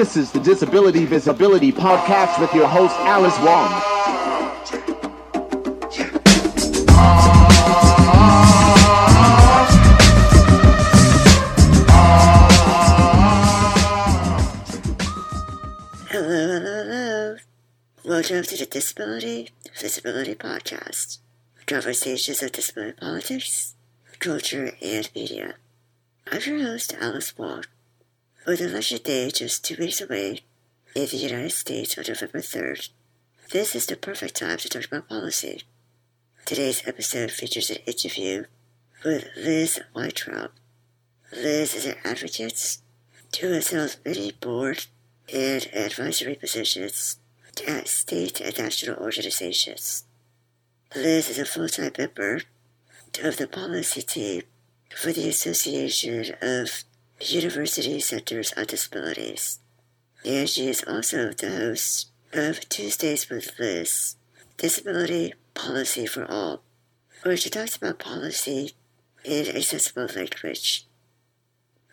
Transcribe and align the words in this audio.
This 0.00 0.16
is 0.16 0.32
the 0.32 0.40
Disability 0.40 1.04
Visibility 1.04 1.70
Podcast 1.70 2.40
with 2.40 2.54
your 2.54 2.66
host, 2.66 2.96
Alice 3.00 3.38
Wong. 3.40 3.70
Hello, 16.08 16.28
hello, 16.30 16.84
hello. 16.84 17.36
Welcome 18.02 18.44
to 18.44 18.56
the 18.56 18.66
Disability 18.70 19.50
Visibility 19.78 20.34
Podcast. 20.34 21.18
Conversations 21.66 22.42
of 22.42 22.52
disability 22.52 22.96
politics, 22.98 23.74
culture, 24.18 24.72
and 24.80 25.10
media. 25.14 25.56
I'm 26.32 26.40
your 26.40 26.62
host, 26.62 26.94
Alice 26.98 27.36
Wong. 27.36 27.64
With 28.50 28.60
election 28.60 28.98
day 29.04 29.30
just 29.30 29.64
two 29.64 29.76
weeks 29.78 30.00
away 30.00 30.40
in 30.96 31.06
the 31.06 31.16
United 31.16 31.52
States 31.52 31.96
on 31.96 32.02
November 32.08 32.40
3rd, 32.40 32.88
this 33.52 33.76
is 33.76 33.86
the 33.86 33.94
perfect 33.94 34.34
time 34.34 34.58
to 34.58 34.68
talk 34.68 34.86
about 34.86 35.08
policy. 35.08 35.62
Today's 36.46 36.82
episode 36.84 37.30
features 37.30 37.70
an 37.70 37.76
interview 37.86 38.46
with 39.04 39.28
Liz 39.36 39.78
Weintraub. 39.94 40.50
Liz 41.32 41.76
is 41.76 41.86
an 41.86 41.94
advocate 42.02 42.78
who 43.40 43.52
has 43.52 43.70
held 43.70 43.98
many 44.04 44.32
board 44.32 44.86
and 45.32 45.68
advisory 45.72 46.34
positions 46.34 47.20
at 47.68 47.86
state 47.86 48.40
and 48.40 48.58
national 48.58 48.96
organizations. 48.96 50.06
Liz 50.96 51.28
is 51.28 51.38
a 51.38 51.44
full-time 51.44 51.92
member 51.96 52.40
of 53.22 53.36
the 53.36 53.46
policy 53.46 54.02
team 54.02 54.42
for 54.96 55.12
the 55.12 55.28
Association 55.28 56.34
of 56.42 56.82
University 57.20 58.00
Centers 58.00 58.52
on 58.56 58.64
Disabilities. 58.64 59.60
And 60.24 60.48
she 60.48 60.68
is 60.68 60.82
also 60.86 61.32
the 61.32 61.50
host 61.50 62.08
of 62.32 62.66
Tuesdays 62.68 63.28
with 63.28 63.58
Liz, 63.58 64.16
Disability 64.56 65.34
Policy 65.54 66.06
for 66.06 66.24
All, 66.30 66.62
where 67.22 67.36
she 67.36 67.50
talks 67.50 67.76
about 67.76 67.98
policy 67.98 68.72
in 69.24 69.48
accessible 69.48 70.08
language. 70.16 70.86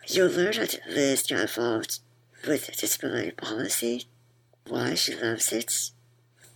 You'll 0.06 0.30
learn 0.30 0.54
how 0.54 0.66
Liz 0.88 1.26
got 1.26 1.40
involved 1.40 2.00
with 2.46 2.74
disability 2.76 3.32
policy, 3.32 4.04
why 4.66 4.94
she 4.94 5.14
loves 5.14 5.52
it, 5.52 5.90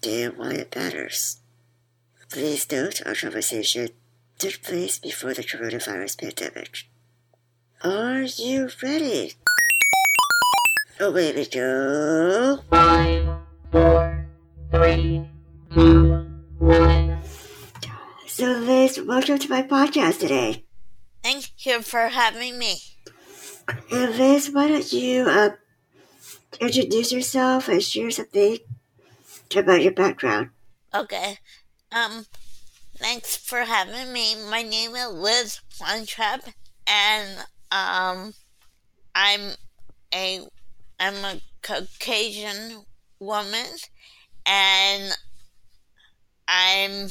and 0.02 0.38
why 0.38 0.52
it 0.52 0.74
matters. 0.74 1.40
Please 2.30 2.70
note 2.72 3.02
our 3.04 3.14
conversation 3.14 3.90
took 4.38 4.62
place 4.62 4.98
before 4.98 5.34
the 5.34 5.42
coronavirus 5.42 6.18
pandemic. 6.18 6.86
Are 7.84 8.22
you 8.22 8.68
ready? 8.80 9.32
Away 11.00 11.32
we 11.34 11.46
go. 11.46 12.60
Five, 12.70 13.28
four, 13.72 14.24
three, 14.70 15.26
two, 15.74 16.30
one. 16.60 17.18
So, 18.28 18.44
Liz, 18.44 19.00
welcome 19.04 19.36
to 19.36 19.50
my 19.50 19.64
podcast 19.64 20.20
today. 20.20 20.64
Thank 21.24 21.66
you 21.66 21.82
for 21.82 22.06
having 22.06 22.56
me. 22.56 22.76
And 23.90 24.16
Liz, 24.16 24.52
why 24.52 24.68
don't 24.68 24.92
you 24.92 25.24
uh, 25.24 25.50
introduce 26.60 27.10
yourself 27.10 27.66
and 27.66 27.82
share 27.82 28.12
something 28.12 28.58
about 29.56 29.82
your 29.82 29.90
background? 29.92 30.50
Okay. 30.94 31.38
Um, 31.90 32.26
thanks 32.96 33.36
for 33.36 33.64
having 33.64 34.12
me. 34.12 34.36
My 34.48 34.62
name 34.62 34.94
is 34.94 35.08
Liz 35.08 35.60
Weintraub, 35.80 36.42
and 36.86 37.44
um, 37.72 38.34
I'm 39.14 39.52
a 40.14 40.46
I'm 41.00 41.24
a 41.24 41.40
Caucasian 41.62 42.84
woman, 43.18 43.66
and 44.46 45.16
I'm 46.46 47.08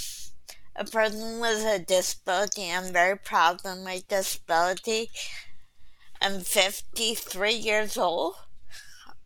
a 0.76 0.86
person 0.86 1.40
with 1.40 1.66
a 1.66 1.80
disability. 1.80 2.72
I'm 2.72 2.94
very 2.94 3.18
proud 3.18 3.66
of 3.66 3.80
my 3.80 4.04
disability. 4.08 5.10
I'm 6.22 6.42
53 6.42 7.54
years 7.54 7.98
old. 7.98 8.36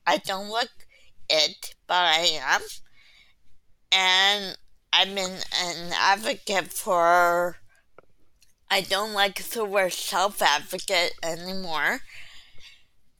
I 0.07 0.17
don't 0.17 0.49
look 0.49 0.69
it, 1.29 1.75
but 1.87 1.95
I 1.95 2.39
am. 2.41 2.61
And 3.91 4.57
I've 4.93 5.13
been 5.13 5.39
an 5.61 5.91
advocate 5.93 6.71
for. 6.71 7.57
I 8.75 8.81
don't 8.81 9.13
like 9.13 9.41
the 9.41 9.63
word 9.63 9.93
self 9.93 10.41
advocate 10.41 11.13
anymore. 11.23 12.01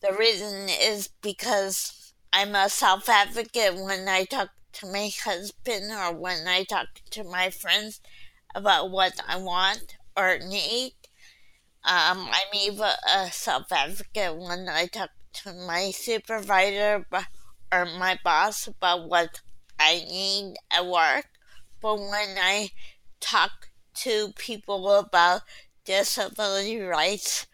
The 0.02 0.12
reason 0.12 0.68
is 0.68 1.08
because 1.22 2.12
I'm 2.34 2.54
a 2.56 2.68
self 2.68 3.08
advocate 3.08 3.76
when 3.76 4.10
I 4.10 4.26
talk 4.26 4.50
to 4.74 4.86
my 4.86 5.10
husband 5.24 5.94
or 5.94 6.14
when 6.14 6.46
I 6.46 6.66
talk 6.66 6.88
to 7.12 7.24
my 7.24 7.52
friends 7.52 8.02
about 8.54 8.92
what 8.92 9.14
I 9.26 9.38
want 9.38 9.96
or 10.18 10.40
need. 10.40 10.92
Um, 11.86 12.28
I'm 12.30 12.54
even 12.54 12.90
a 13.10 13.32
self 13.32 13.72
advocate 13.72 14.36
when 14.36 14.68
I 14.68 14.88
talk 14.88 15.12
to 15.36 15.54
my 15.54 15.92
supervisor 15.92 17.06
or 17.72 17.86
my 17.86 18.20
boss 18.26 18.68
about 18.68 19.08
what 19.08 19.40
I 19.80 20.00
need 20.00 20.56
at 20.70 20.86
work. 20.86 21.30
But 21.82 21.98
when 21.98 22.36
I 22.42 22.72
talk 23.22 23.70
to 23.98 24.34
people 24.38 24.92
about 24.92 25.42
disability 25.86 26.80
rights, 26.80 27.48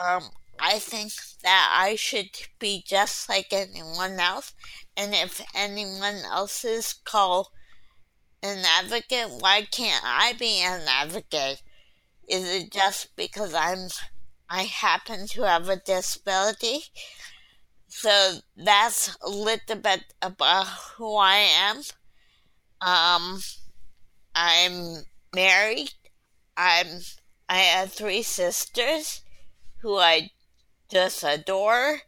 um, 0.00 0.30
I 0.58 0.78
think 0.78 1.12
that 1.42 1.76
I 1.76 1.96
should 1.96 2.30
be 2.58 2.82
just 2.86 3.28
like 3.28 3.52
anyone 3.52 4.18
else. 4.20 4.54
And 4.96 5.14
if 5.14 5.40
anyone 5.54 6.22
else 6.24 6.64
is 6.64 6.92
called 6.92 7.48
an 8.42 8.64
advocate, 8.64 9.30
why 9.40 9.66
can't 9.70 10.04
I 10.04 10.34
be 10.38 10.60
an 10.60 10.82
advocate? 10.88 11.62
Is 12.28 12.48
it 12.48 12.72
just 12.72 13.14
because 13.16 13.54
I'm 13.54 13.88
I 14.48 14.64
happen 14.64 15.26
to 15.28 15.42
have 15.42 15.68
a 15.68 15.76
disability? 15.76 16.84
So 17.88 18.38
that's 18.56 19.16
a 19.22 19.28
little 19.28 19.76
bit 19.76 20.04
about 20.20 20.66
who 20.66 21.16
I 21.16 21.36
am. 21.36 21.76
Um, 22.80 23.40
I'm 24.34 25.04
married. 25.34 25.92
I'm 26.56 27.00
I 27.48 27.58
have 27.58 27.92
three 27.92 28.22
sisters 28.22 29.22
who 29.82 29.98
I 29.98 30.30
just 30.90 31.22
adore, 31.22 32.00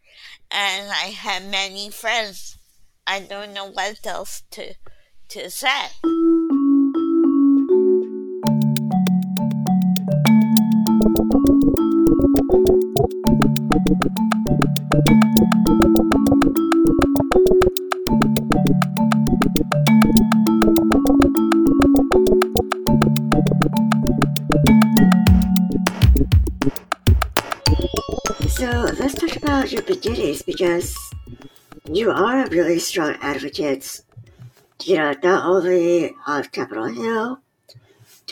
and 0.50 0.90
I 0.90 1.10
have 1.10 1.44
many 1.44 1.90
friends. 1.90 2.58
I 3.06 3.20
don't 3.20 3.52
know 3.52 3.70
what 3.70 4.06
else 4.06 4.42
to 4.52 4.74
to 5.28 5.50
say. 5.50 5.88
Beginnings 29.82 30.42
because 30.42 30.96
you 31.90 32.10
are 32.10 32.44
a 32.44 32.50
really 32.50 32.78
strong 32.78 33.16
advocate, 33.20 34.00
you 34.84 34.96
know, 34.96 35.14
not 35.22 35.44
only 35.44 36.14
on 36.26 36.44
Capitol 36.44 36.86
Hill, 36.86 37.40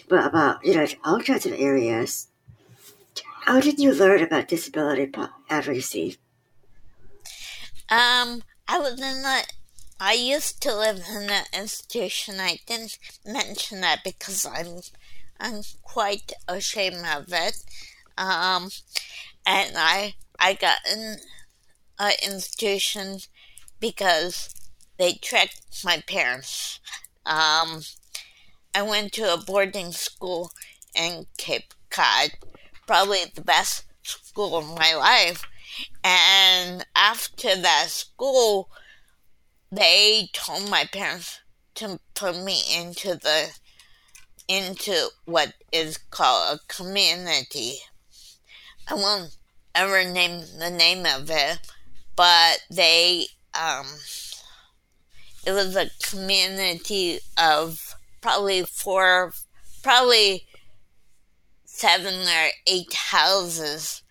but 0.09 0.27
about, 0.27 0.65
you 0.65 0.75
know, 0.75 0.87
all 1.05 1.21
kinds 1.21 1.47
of 1.47 1.53
areas. 1.53 2.29
How 3.45 3.61
did 3.61 3.79
you 3.79 3.93
learn 3.93 4.23
about 4.23 4.49
disability 4.49 5.13
advocacy? 5.51 6.17
Um, 7.91 8.43
I 8.67 8.79
was 8.79 8.95
in 8.95 9.23
the. 9.23 9.43
I 10.01 10.15
used 10.15 10.63
to 10.63 10.75
live 10.75 11.01
in 11.09 11.31
an 11.31 11.45
institution. 11.53 12.41
I 12.41 12.59
didn't 12.67 12.99
mention 13.25 13.81
that 13.83 14.01
because 14.03 14.45
I'm, 14.47 14.81
I'm 15.39 15.63
quite 15.83 16.33
ashamed 16.49 17.05
of 17.07 17.27
it. 17.29 17.63
Um, 18.19 18.71
and 19.47 19.77
I, 19.77 20.15
I 20.45 20.53
got 20.53 20.81
in 20.93 21.17
an 21.99 22.13
institution 22.23 23.21
because 23.81 24.55
they 24.99 25.15
tricked 25.15 25.83
my 25.87 26.03
parents. 26.07 26.81
Um, 27.25 27.81
I 28.75 28.83
went 28.83 29.15
to 29.15 29.33
a 29.33 29.39
boarding 29.39 29.93
school 29.93 30.51
in 30.95 31.25
Cape 31.39 31.73
Cod, 31.89 32.33
probably 32.87 33.21
the 33.35 33.41
best 33.41 33.85
school 34.03 34.59
of 34.59 34.67
my 34.79 34.95
life. 34.95 35.45
And 36.05 36.85
after 36.95 37.57
that 37.57 37.87
school, 37.89 38.69
they 39.73 40.29
told 40.35 40.69
my 40.69 40.85
parents 40.85 41.41
to 41.77 41.99
put 42.15 42.37
me 42.37 42.61
into 42.77 43.15
the 43.15 43.51
into 44.47 45.09
what 45.25 45.55
is 45.73 45.97
called 45.97 46.59
a 46.59 46.73
community. 46.75 47.79
I 48.87 48.93
won't 48.93 49.39
ever 49.75 50.05
name 50.05 50.45
the 50.59 50.71
name 50.71 51.07
of 51.07 51.31
it, 51.31 51.59
but 52.17 52.61
they 52.71 53.27
um, 53.55 53.87
it 55.47 55.53
was 55.53 55.77
a 55.77 55.91
community 56.03 57.21
of 57.39 57.95
probably 58.21 58.63
four, 58.63 59.33
probably 59.83 60.47
seven 61.65 62.15
or 62.15 62.49
eight 62.67 62.93
houses, 62.93 64.03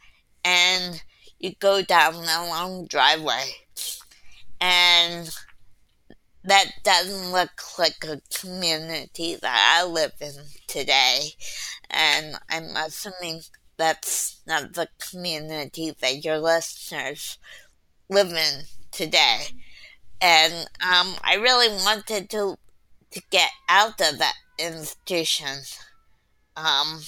and 0.44 1.02
you 1.40 1.54
go 1.60 1.82
down 1.82 2.16
a 2.16 2.48
long 2.48 2.86
driveway, 2.86 3.46
and 4.62 5.36
that 6.44 6.72
doesn't 6.84 7.32
look 7.32 7.62
like 7.80 8.04
a 8.04 8.22
community 8.34 9.38
that 9.42 9.80
I 9.80 9.86
live 9.86 10.12
in 10.20 10.34
today. 10.68 11.30
And 11.90 12.36
I'm 12.50 12.76
assuming 12.76 13.42
that's 13.78 14.42
not 14.46 14.74
the 14.74 14.88
community 15.12 15.94
that 16.00 16.24
your 16.24 16.40
listeners 16.40 17.38
live 18.10 18.32
in 18.32 18.64
today. 18.92 19.48
And 20.22 20.54
um, 20.82 21.16
I 21.24 21.36
really 21.36 21.70
wanted 21.70 22.30
to 22.32 22.58
to 23.12 23.22
get 23.30 23.52
out 23.70 24.02
of 24.02 24.18
that 24.20 24.36
institution. 24.58 25.60
Um, 26.56 27.02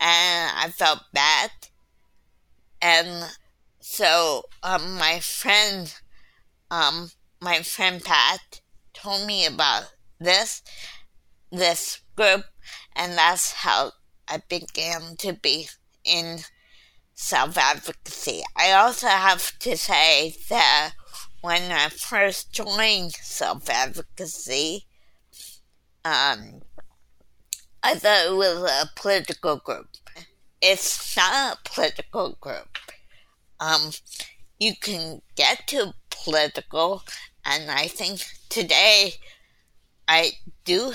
and 0.00 0.52
I 0.56 0.70
felt 0.76 1.00
bad. 1.12 1.50
And 2.80 3.24
so 3.80 4.44
um, 4.62 4.96
my 4.98 5.20
friend 5.20 5.94
um, 6.70 7.10
my 7.40 7.62
friend 7.62 8.04
Pat 8.04 8.60
told 8.92 9.26
me 9.26 9.46
about 9.46 9.94
this 10.18 10.62
this 11.50 12.00
group 12.16 12.44
and 12.94 13.16
that's 13.16 13.52
how 13.52 13.92
I 14.28 14.42
began 14.48 15.16
to 15.18 15.32
be 15.32 15.68
in 16.04 16.40
self 17.14 17.56
advocacy. 17.56 18.42
I 18.56 18.72
also 18.72 19.08
have 19.08 19.58
to 19.60 19.76
say 19.76 20.34
that 20.48 20.92
when 21.40 21.72
I 21.72 21.88
first 21.88 22.52
joined 22.52 23.12
self 23.12 23.68
advocacy, 23.70 24.86
um, 26.04 26.62
I 27.82 27.94
thought 27.94 28.26
it 28.26 28.34
was 28.34 28.62
a 28.70 28.90
political 28.96 29.56
group. 29.56 29.88
It's 30.60 31.16
not 31.16 31.58
a 31.58 31.68
political 31.68 32.36
group. 32.40 32.78
Um, 33.60 33.92
you 34.58 34.74
can 34.80 35.22
get 35.36 35.66
to 35.68 35.94
political 36.10 37.02
and 37.44 37.70
I 37.70 37.88
think 37.88 38.24
today 38.48 39.14
I 40.06 40.32
do 40.64 40.92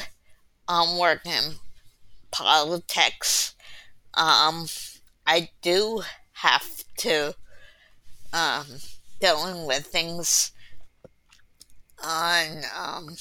um, 0.68 0.98
work 0.98 1.26
in 1.26 1.56
politics. 2.34 3.56
Um, 4.16 4.68
I 5.26 5.50
do 5.62 6.02
have 6.34 6.84
to 6.98 7.36
um, 8.34 8.66
dealing 9.22 9.66
with 9.66 9.86
things 9.86 10.52
on 12.04 12.64
um, 12.78 13.16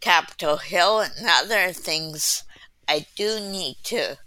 Capitol 0.00 0.58
Hill 0.58 1.00
and 1.00 1.26
other 1.26 1.72
things. 1.72 2.44
I 2.86 3.06
do 3.16 3.40
need 3.40 3.76
to 3.84 4.18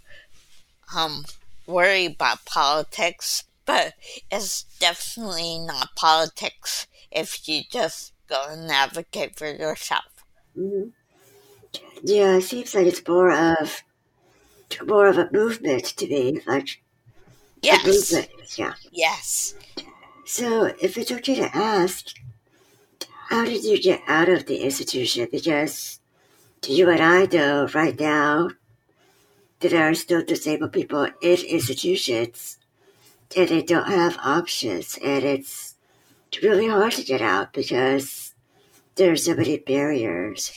um, 0.96 1.24
worry 1.66 2.06
about 2.06 2.44
politics, 2.44 3.44
but 3.66 3.94
it's 4.30 4.64
definitely 4.80 5.58
not 5.58 5.94
politics 5.94 6.86
if 7.10 7.48
you 7.48 7.62
just 7.70 8.12
go 8.28 8.46
and 8.48 8.70
advocate 8.70 9.36
for 9.36 9.46
yourself. 9.46 10.24
Mm-hmm. 10.58 10.88
Yeah, 12.06 12.36
it 12.36 12.42
seems 12.42 12.74
like 12.74 12.86
it's 12.86 13.06
more 13.08 13.32
of 13.32 13.82
more 14.86 15.06
of 15.06 15.16
a 15.16 15.30
movement 15.32 15.84
to 15.96 16.06
me, 16.06 16.42
like 16.46 16.82
yes, 17.62 17.86
movement. 17.86 18.58
Yeah. 18.58 18.74
Yes. 18.92 19.54
So, 20.26 20.66
if 20.82 20.98
it's 20.98 21.10
okay 21.10 21.34
to 21.36 21.56
ask, 21.56 22.14
how 23.30 23.46
did 23.46 23.64
you 23.64 23.80
get 23.82 24.02
out 24.06 24.28
of 24.28 24.44
the 24.44 24.58
institution? 24.58 25.28
Because 25.32 25.98
you 26.66 26.90
and 26.90 27.00
I 27.00 27.24
know 27.24 27.68
right 27.74 27.98
now 27.98 28.50
that 29.60 29.70
there 29.70 29.88
are 29.88 29.94
still 29.94 30.22
disabled 30.22 30.74
people 30.74 31.04
in 31.22 31.38
institutions 31.48 32.58
and 33.34 33.48
they 33.48 33.62
don't 33.62 33.88
have 33.88 34.18
options, 34.22 34.98
and 35.02 35.24
it's 35.24 35.74
really 36.42 36.68
hard 36.68 36.92
to 36.92 37.02
get 37.02 37.22
out 37.22 37.54
because 37.54 38.34
there 38.96 39.10
are 39.10 39.16
so 39.16 39.34
many 39.34 39.56
barriers. 39.56 40.52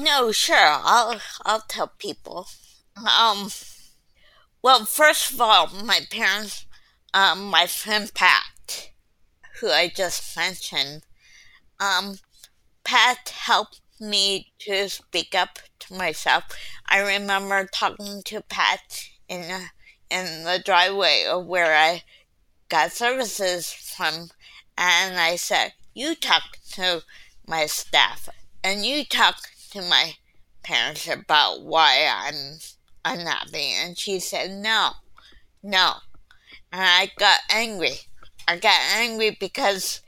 No, 0.00 0.30
sure. 0.30 0.56
I'll 0.56 1.20
I'll 1.44 1.62
tell 1.62 1.88
people. 1.98 2.46
Um, 2.96 3.50
well, 4.62 4.84
first 4.84 5.32
of 5.32 5.40
all, 5.40 5.66
my 5.66 6.02
parents, 6.08 6.66
um, 7.12 7.46
my 7.46 7.66
friend 7.66 8.08
Pat, 8.14 8.92
who 9.60 9.68
I 9.70 9.88
just 9.88 10.36
mentioned, 10.36 11.02
um, 11.80 12.18
Pat 12.84 13.30
helped 13.30 13.80
me 14.00 14.52
to 14.60 14.88
speak 14.88 15.34
up 15.34 15.58
to 15.80 15.94
myself. 15.94 16.44
I 16.86 17.00
remember 17.00 17.64
talking 17.66 18.22
to 18.26 18.40
Pat 18.42 19.08
in 19.28 19.68
in 20.10 20.44
the 20.44 20.62
driveway 20.64 21.24
of 21.28 21.46
where 21.46 21.74
I 21.76 22.04
got 22.68 22.92
services 22.92 23.72
from 23.72 24.30
and 24.76 25.18
I 25.18 25.34
said, 25.34 25.72
You 25.92 26.14
talk 26.14 26.44
to 26.74 27.02
my 27.48 27.66
staff 27.66 28.28
and 28.62 28.86
you 28.86 29.04
talk 29.04 29.36
to 29.70 29.82
my 29.82 30.14
parents 30.62 31.08
about 31.08 31.62
why 31.62 32.08
I'm 32.10 32.58
unhappy. 33.04 33.72
And 33.82 33.98
she 33.98 34.20
said, 34.20 34.50
No, 34.50 34.90
no. 35.62 35.94
And 36.72 36.82
I 36.82 37.10
got 37.18 37.40
angry. 37.50 37.98
I 38.46 38.58
got 38.58 38.80
angry 38.94 39.36
because 39.38 40.02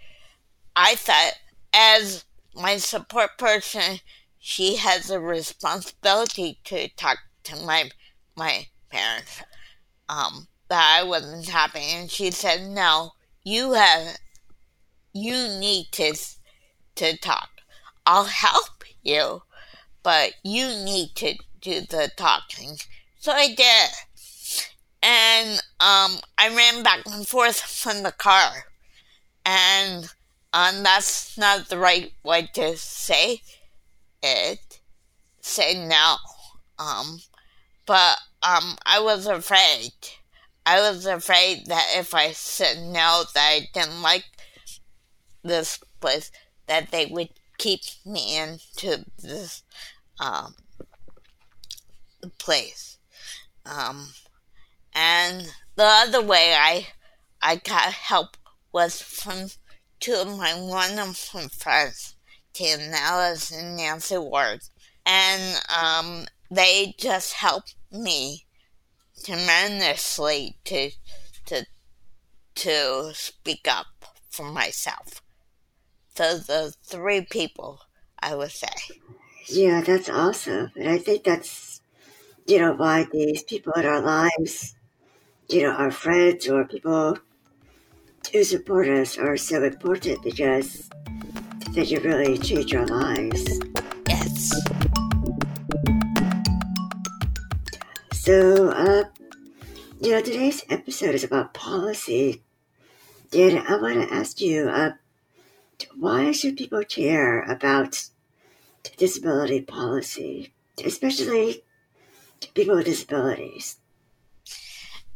I 0.74 0.94
thought, 0.94 1.34
as 1.72 2.24
my 2.54 2.76
support 2.78 3.38
person, 3.38 4.00
she 4.38 4.76
has 4.76 5.10
a 5.10 5.20
responsibility 5.20 6.58
to 6.64 6.88
talk 6.96 7.18
to 7.44 7.56
my 7.56 7.90
my 8.36 8.66
parents 8.90 9.42
um, 10.08 10.48
that 10.68 11.00
I 11.00 11.04
wasn't 11.04 11.48
happy. 11.48 11.80
And 11.80 12.10
she 12.10 12.30
said, 12.30 12.62
No, 12.62 13.12
you 13.44 13.72
have 13.72 14.18
you 15.12 15.48
need 15.48 15.88
to 15.92 16.14
to 16.96 17.16
talk. 17.18 17.50
I'll 18.06 18.24
help 18.24 18.84
you, 19.02 19.42
but 20.02 20.34
you 20.42 20.66
need 20.66 21.14
to 21.16 21.34
do 21.60 21.80
the 21.82 22.10
talking. 22.16 22.76
So 23.18 23.32
I 23.32 23.54
did. 23.54 23.90
And 25.02 25.58
um, 25.80 26.20
I 26.38 26.54
ran 26.54 26.82
back 26.82 27.00
and 27.06 27.26
forth 27.26 27.60
from 27.60 28.02
the 28.02 28.12
car. 28.12 28.50
And 29.44 30.12
um, 30.52 30.82
that's 30.82 31.38
not 31.38 31.68
the 31.68 31.78
right 31.78 32.12
way 32.22 32.48
to 32.54 32.76
say 32.76 33.40
it. 34.22 34.80
Say 35.40 35.86
no. 35.86 36.16
Um, 36.78 37.20
but 37.86 38.18
um, 38.42 38.76
I 38.84 39.00
was 39.00 39.26
afraid. 39.26 39.92
I 40.66 40.80
was 40.80 41.06
afraid 41.06 41.66
that 41.66 41.86
if 41.96 42.14
I 42.14 42.32
said 42.32 42.78
no, 42.78 43.24
that 43.34 43.48
I 43.52 43.68
didn't 43.72 44.02
like 44.02 44.24
this 45.42 45.80
place 46.00 46.30
that 46.66 46.90
they 46.90 47.06
would 47.06 47.30
keep 47.60 47.82
me 48.06 48.38
into 48.38 49.04
this 49.22 49.62
um, 50.18 50.54
place. 52.38 52.96
Um, 53.66 54.08
and 54.94 55.46
the 55.76 55.84
other 55.84 56.22
way 56.22 56.54
I 56.54 56.88
I 57.42 57.56
got 57.56 57.92
help 57.92 58.38
was 58.72 59.02
from 59.02 59.48
two 60.00 60.14
of 60.14 60.38
my 60.38 60.58
wonderful 60.58 61.48
friends, 61.50 62.16
Tim 62.54 62.90
Nellis 62.90 63.50
and 63.52 63.76
Nancy 63.76 64.16
Ward. 64.16 64.60
And 65.04 65.60
um, 65.68 66.26
they 66.50 66.94
just 66.98 67.34
helped 67.34 67.74
me 67.92 68.46
tremendously 69.22 70.56
to 70.64 70.92
to 71.44 71.66
to 72.54 73.10
speak 73.12 73.68
up 73.68 73.86
for 74.30 74.50
myself 74.50 75.20
the, 76.16 76.42
the 76.46 76.74
three 76.84 77.22
people, 77.22 77.80
I 78.20 78.34
would 78.34 78.52
say. 78.52 78.68
Yeah, 79.48 79.80
that's 79.80 80.08
awesome. 80.08 80.70
And 80.76 80.88
I 80.88 80.98
think 80.98 81.24
that's, 81.24 81.80
you 82.46 82.58
know, 82.58 82.72
why 82.72 83.06
these 83.12 83.42
people 83.42 83.72
in 83.74 83.86
our 83.86 84.00
lives, 84.00 84.76
you 85.48 85.62
know, 85.62 85.72
our 85.72 85.90
friends 85.90 86.48
or 86.48 86.64
people 86.64 87.18
who 88.32 88.44
support 88.44 88.88
us 88.88 89.18
are 89.18 89.36
so 89.36 89.64
important 89.64 90.22
because 90.22 90.88
they 91.72 91.86
can 91.86 92.02
really 92.02 92.38
change 92.38 92.74
our 92.74 92.86
lives. 92.86 93.60
Yes. 94.08 94.52
So, 98.12 98.68
uh, 98.68 99.04
you 100.00 100.12
know, 100.12 100.20
today's 100.20 100.64
episode 100.70 101.14
is 101.14 101.24
about 101.24 101.54
policy. 101.54 102.42
And 103.32 103.58
I 103.58 103.76
want 103.76 104.08
to 104.08 104.14
ask 104.14 104.40
you, 104.40 104.68
uh, 104.68 104.92
why 105.96 106.32
should 106.32 106.56
people 106.56 106.82
care 106.84 107.42
about 107.42 108.08
disability 108.96 109.60
policy, 109.60 110.52
especially 110.84 111.62
people 112.54 112.76
with 112.76 112.86
disabilities? 112.86 113.76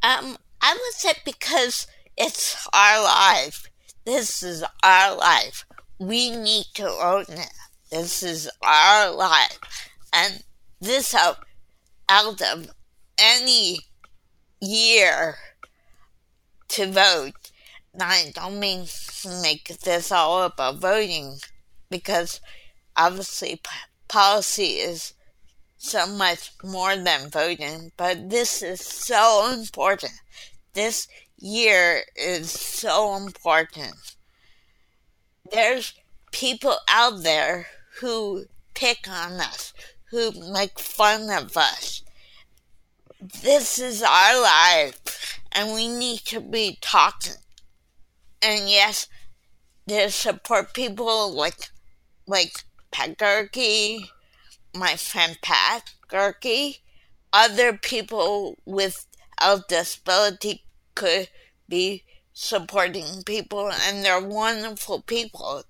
Um, 0.03 0.37
I 0.61 0.73
would 0.73 0.95
say 0.95 1.13
because 1.25 1.87
it's 2.17 2.69
our 2.73 3.03
life. 3.03 3.71
This 4.05 4.43
is 4.43 4.65
our 4.83 5.17
life. 5.17 5.65
We 5.99 6.31
need 6.31 6.67
to 6.75 6.89
own 6.89 7.25
it. 7.29 7.53
This 7.91 8.23
is 8.23 8.51
our 8.63 9.11
life. 9.15 9.59
And 10.13 10.43
this 10.81 11.15
out, 11.15 11.39
out 12.09 12.43
of 12.43 12.71
any 13.19 13.79
year 14.61 15.37
to 16.69 16.91
vote. 16.91 17.44
I 18.01 18.33
don't 18.35 18.59
mean 18.59 18.87
make 19.43 19.69
this 19.83 20.11
all 20.11 20.43
about 20.43 20.79
voting 20.79 21.39
because 21.91 22.41
obviously 22.97 23.61
policy 24.09 24.79
is 24.79 25.15
so 25.77 26.07
much 26.07 26.53
more 26.63 26.97
than 26.97 27.31
voting, 27.31 27.93
but 27.97 28.31
this 28.31 28.63
is 28.63 28.81
so 28.81 29.53
important. 29.53 30.13
This 30.73 31.07
year 31.39 32.05
is 32.17 32.51
so 32.51 33.17
important. 33.17 33.95
There's 35.53 35.95
people 36.33 36.77
out 36.89 37.23
there 37.23 37.67
who 38.01 38.47
pick 38.75 39.09
on 39.09 39.33
us, 39.41 39.73
who 40.11 40.33
make 40.53 40.79
fun 40.79 41.31
of 41.31 41.57
us. 41.57 42.03
This 43.43 43.79
is 43.79 44.03
our 44.03 44.43
life, 44.43 45.39
and 45.53 45.73
we 45.73 45.87
need 45.87 46.21
to 46.27 46.41
be 46.41 46.79
talking. 46.81 47.35
And 48.45 48.69
yes, 48.69 49.09
there's 49.87 50.15
support 50.15 50.75
people 50.75 51.33
like 51.33 51.71
like 52.27 52.53
Pat 52.91 53.17
Gehrke, 53.17 54.11
my 54.75 54.97
friend 54.97 55.39
Pat 55.41 55.95
Gehrke, 56.11 56.81
other 57.33 57.73
people 57.79 58.59
with 58.67 59.07
a 59.41 59.63
disability 59.67 60.63
could 60.95 61.29
be 61.69 62.05
supporting 62.35 63.23
people, 63.25 63.71
and 63.71 64.05
they're 64.05 64.21
wonderful 64.21 65.01
people. 65.01 65.63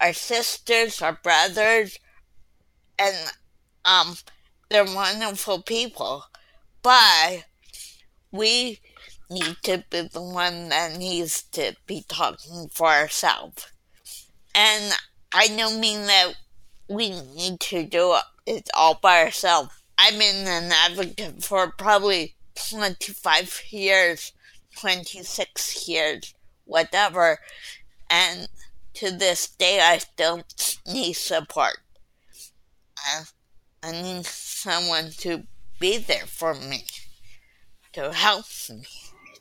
Our 0.00 0.14
sisters, 0.14 1.02
our 1.02 1.18
brothers, 1.22 1.98
and 2.98 3.16
um, 3.84 4.16
they're 4.70 4.84
wonderful 4.84 5.60
people. 5.60 6.24
But 6.82 7.44
we 8.32 8.80
need 9.30 9.56
to 9.62 9.84
be 9.90 10.02
the 10.02 10.22
one 10.22 10.68
that 10.68 10.96
needs 10.96 11.42
to 11.52 11.74
be 11.86 12.04
talking 12.08 12.68
for 12.72 12.88
ourselves. 12.88 13.66
And 14.54 14.94
I 15.32 15.48
don't 15.48 15.80
mean 15.80 16.06
that 16.06 16.34
we 16.88 17.10
need 17.10 17.60
to 17.60 17.84
do 17.84 18.16
it 18.46 18.68
all 18.74 18.98
by 19.00 19.22
ourselves. 19.22 19.70
I've 19.98 20.18
been 20.18 20.46
an 20.46 20.70
advocate 20.72 21.42
for 21.42 21.72
probably 21.72 22.34
25 22.70 23.62
years, 23.70 24.32
26 24.78 25.88
years, 25.88 26.34
whatever. 26.64 27.38
And 28.10 28.48
to 28.94 29.10
this 29.10 29.48
day, 29.48 29.80
I 29.80 29.98
still 29.98 30.42
need 30.86 31.14
support. 31.14 31.78
I, 32.98 33.22
I 33.82 33.92
need 33.92 34.26
someone 34.26 35.10
to 35.18 35.44
be 35.78 35.98
there 35.98 36.26
for 36.26 36.54
me, 36.54 36.84
to 37.92 38.12
help 38.12 38.46
me. 38.70 38.86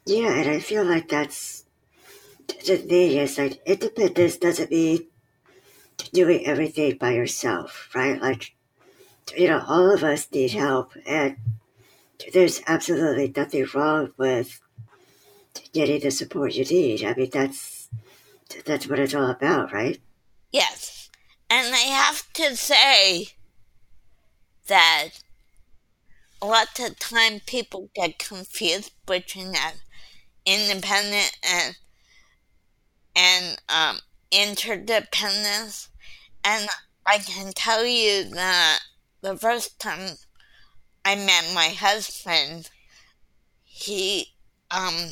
Yeah, 0.06 0.34
and 0.34 0.50
I 0.50 0.60
feel 0.60 0.84
like 0.84 1.08
that's 1.08 1.64
the 2.48 2.78
thing 2.78 3.18
is 3.18 3.38
like 3.38 3.62
independence 3.66 4.38
doesn't 4.38 4.72
mean 4.72 5.08
doing 6.12 6.46
everything 6.46 6.98
by 6.98 7.12
yourself, 7.12 7.90
right? 7.96 8.22
Like, 8.22 8.54
you 9.36 9.48
know, 9.48 9.64
all 9.68 9.94
of 9.94 10.04
us 10.04 10.30
need 10.32 10.52
help, 10.52 10.92
and 11.06 11.38
there's 12.34 12.62
absolutely 12.68 13.32
nothing 13.36 13.66
wrong 13.74 14.12
with 14.18 14.60
getting 15.72 16.02
the 16.02 16.12
support 16.12 16.54
you 16.54 16.66
need. 16.66 17.06
I 17.06 17.14
mean, 17.14 17.30
that's 17.32 17.90
that's 18.66 18.88
what 18.88 19.00
it's 19.00 19.16
all 19.16 19.30
about, 19.30 19.72
right? 19.72 20.00
Yes, 20.52 21.10
and 21.50 21.74
I 21.74 21.80
have 21.80 22.32
to 22.34 22.56
say 22.56 23.28
that 24.68 25.10
a 26.42 26.46
lot 26.46 26.78
of 26.80 27.00
time 27.00 27.40
people 27.46 27.90
get 27.96 28.20
confused 28.20 28.92
between 29.06 29.54
that 29.54 29.76
independent 30.46 31.38
and 31.44 31.76
and 33.16 33.58
um, 33.70 34.00
interdependence. 34.32 35.90
And 36.44 36.68
I 37.06 37.20
can 37.20 37.54
tell 37.54 37.86
you 37.86 38.26
that 38.32 38.80
the 39.22 39.38
first 39.38 39.80
time 39.80 40.18
I 41.06 41.16
met 41.16 41.54
my 41.54 41.70
husband, 41.70 42.70
he 43.64 44.34
um 44.72 45.12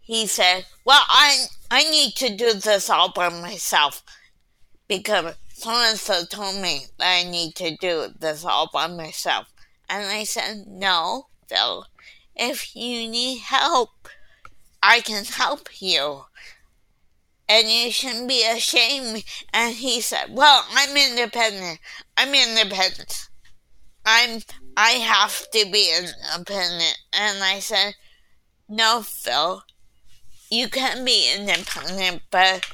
he 0.00 0.26
said, 0.26 0.66
"Well, 0.84 1.02
I 1.08 1.46
I 1.70 1.82
need 1.90 2.14
to 2.16 2.36
do 2.36 2.54
this 2.54 2.88
all 2.88 3.10
by 3.12 3.28
myself 3.28 4.02
because 4.88 5.34
so 5.52 5.70
and 5.70 5.98
so 5.98 6.24
told 6.24 6.56
me 6.62 6.86
that 6.98 7.18
I 7.18 7.28
need 7.28 7.56
to 7.56 7.76
do 7.76 8.12
this 8.18 8.44
all 8.44 8.70
by 8.72 8.86
myself." 8.86 9.48
And 9.88 10.06
I 10.06 10.24
said, 10.24 10.66
"No, 10.66 11.28
Phil. 11.48 11.86
If 12.36 12.76
you 12.76 13.08
need 13.08 13.38
help, 13.38 14.08
I 14.86 15.00
can 15.00 15.24
help 15.24 15.80
you." 15.80 16.24
and 17.48 17.70
you 17.70 17.90
shouldn't 17.90 18.28
be 18.28 18.44
ashamed. 18.44 19.24
And 19.52 19.74
he 19.74 20.00
said, 20.00 20.26
Well, 20.30 20.64
I'm 20.72 20.96
independent. 20.96 21.78
I'm 22.16 22.34
independent. 22.34 23.28
I'm, 24.04 24.40
I 24.76 24.90
have 24.90 25.50
to 25.50 25.66
be 25.70 25.92
independent. 25.96 26.98
And 27.12 27.42
I 27.42 27.58
said, 27.60 27.94
No, 28.68 29.02
Phil, 29.02 29.62
you 30.50 30.68
can 30.68 31.04
be 31.04 31.32
independent, 31.36 32.22
but 32.30 32.66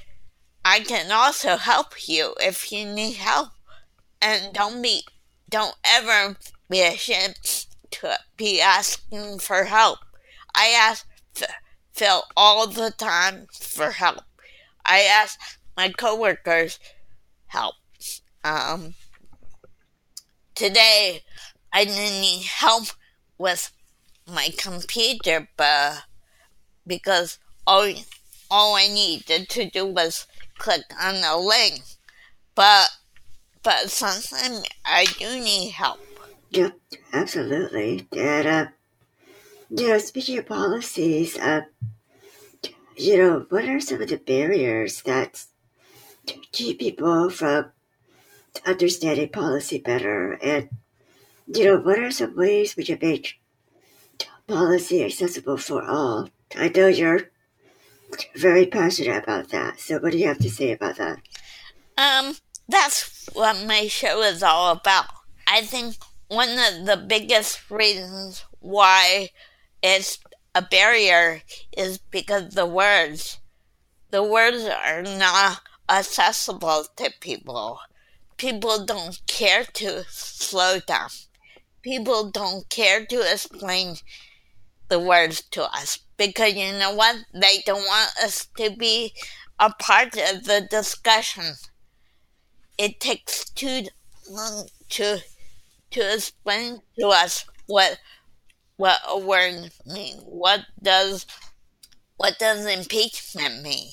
I 0.64 0.80
can 0.80 1.10
also 1.10 1.56
help 1.56 2.08
you 2.08 2.34
if 2.40 2.70
you 2.72 2.86
need 2.86 3.16
help. 3.16 3.48
And 4.20 4.54
don't 4.54 4.80
be, 4.80 5.04
don't 5.48 5.74
ever 5.84 6.36
be 6.70 6.82
ashamed 6.82 7.66
to 7.90 8.18
be 8.36 8.60
asking 8.60 9.40
for 9.40 9.64
help. 9.64 9.98
I 10.54 10.68
ask 10.68 11.06
Phil 11.92 12.22
all 12.36 12.66
the 12.66 12.90
time 12.90 13.46
for 13.52 13.90
help. 13.90 14.22
I 14.84 15.02
asked 15.02 15.38
my 15.76 15.90
coworkers 15.90 16.78
help. 17.46 17.74
Um, 18.44 18.94
today, 20.54 21.22
I 21.72 21.84
didn't 21.84 22.20
need 22.20 22.44
help 22.44 22.88
with 23.38 23.70
my 24.26 24.48
computer, 24.56 25.48
but 25.56 26.04
because 26.86 27.38
all 27.66 27.92
all 28.50 28.74
I 28.74 28.88
needed 28.88 29.48
to 29.50 29.70
do 29.70 29.86
was 29.86 30.26
click 30.58 30.82
on 31.00 31.20
the 31.20 31.36
link. 31.36 31.82
But 32.54 32.90
but 33.62 33.90
sometimes 33.90 34.64
I 34.84 35.04
do 35.18 35.40
need 35.40 35.70
help. 35.70 36.00
Yep, 36.50 36.78
absolutely. 37.12 38.06
Uh, 38.12 38.66
you 39.74 39.88
know, 39.88 39.98
speaking 39.98 40.38
of 40.38 40.46
policies, 40.46 41.38
uh, 41.38 41.62
you 42.94 43.16
know, 43.16 43.46
what 43.48 43.64
are 43.64 43.80
some 43.80 44.02
of 44.02 44.08
the 44.08 44.18
barriers 44.18 45.02
that 45.02 45.44
keep 46.52 46.78
people 46.78 47.30
from 47.30 47.72
understanding 48.66 49.30
policy 49.30 49.78
better? 49.78 50.34
And, 50.42 50.68
you 51.46 51.64
know, 51.64 51.78
what 51.78 51.98
are 51.98 52.10
some 52.10 52.36
ways 52.36 52.76
we 52.76 52.84
can 52.84 52.98
make 53.00 53.40
policy 54.46 55.02
accessible 55.02 55.56
for 55.56 55.82
all? 55.82 56.28
I 56.54 56.68
know 56.68 56.88
you're 56.88 57.30
very 58.36 58.66
passionate 58.66 59.22
about 59.22 59.48
that. 59.48 59.80
So, 59.80 59.98
what 59.98 60.12
do 60.12 60.18
you 60.18 60.26
have 60.26 60.40
to 60.40 60.50
say 60.50 60.72
about 60.72 60.96
that? 60.96 61.18
Um, 61.96 62.36
that's 62.68 63.26
what 63.32 63.66
my 63.66 63.86
show 63.86 64.20
is 64.20 64.42
all 64.42 64.72
about. 64.72 65.06
I 65.46 65.62
think 65.62 65.96
one 66.28 66.50
of 66.50 66.84
the 66.84 67.02
biggest 67.08 67.70
reasons 67.70 68.44
why 68.60 69.30
it's 69.82 70.18
a 70.54 70.62
barrier 70.62 71.42
is 71.76 71.98
because 71.98 72.54
the 72.54 72.66
words, 72.66 73.38
the 74.10 74.22
words 74.22 74.64
are 74.64 75.02
not 75.02 75.60
accessible 75.88 76.86
to 76.96 77.10
people. 77.20 77.80
People 78.36 78.84
don't 78.84 79.20
care 79.26 79.64
to 79.64 80.04
slow 80.08 80.80
down. 80.80 81.10
People 81.82 82.30
don't 82.30 82.68
care 82.68 83.04
to 83.06 83.20
explain 83.32 83.96
the 84.88 84.98
words 85.00 85.42
to 85.50 85.64
us 85.64 85.98
because 86.16 86.54
you 86.54 86.72
know 86.72 86.94
what? 86.94 87.16
They 87.32 87.62
don't 87.64 87.84
want 87.86 88.12
us 88.22 88.46
to 88.56 88.70
be 88.70 89.14
a 89.58 89.72
part 89.72 90.16
of 90.16 90.44
the 90.44 90.66
discussion. 90.70 91.54
It 92.78 93.00
takes 93.00 93.48
too 93.50 93.86
long 94.28 94.68
to 94.90 95.20
to 95.92 96.14
explain 96.14 96.80
to 96.98 97.08
us 97.08 97.44
what 97.66 97.98
what 98.76 99.00
a 99.08 99.18
word 99.18 99.70
mean? 99.86 100.16
What 100.18 100.60
does 100.82 101.26
what 102.16 102.38
does 102.38 102.66
impeachment 102.66 103.62
mean? 103.62 103.90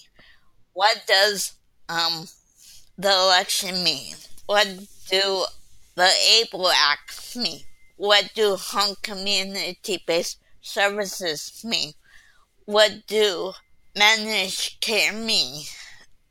What 0.74 1.04
does 1.08 1.54
um 1.88 2.28
the 2.98 3.12
election 3.12 3.84
mean? 3.84 4.16
What 4.46 4.68
do 5.10 5.46
the 5.96 6.12
ABLE 6.32 6.70
Act 6.70 7.36
mean? 7.36 7.62
What 7.98 8.32
do 8.34 8.56
home 8.56 8.96
community 9.02 10.04
based 10.06 10.40
services 10.62 11.62
mean? 11.64 11.94
What 12.66 13.08
do 13.08 13.54
managed 13.96 14.80
care 14.80 15.12
mean? 15.14 15.26
me 15.26 15.66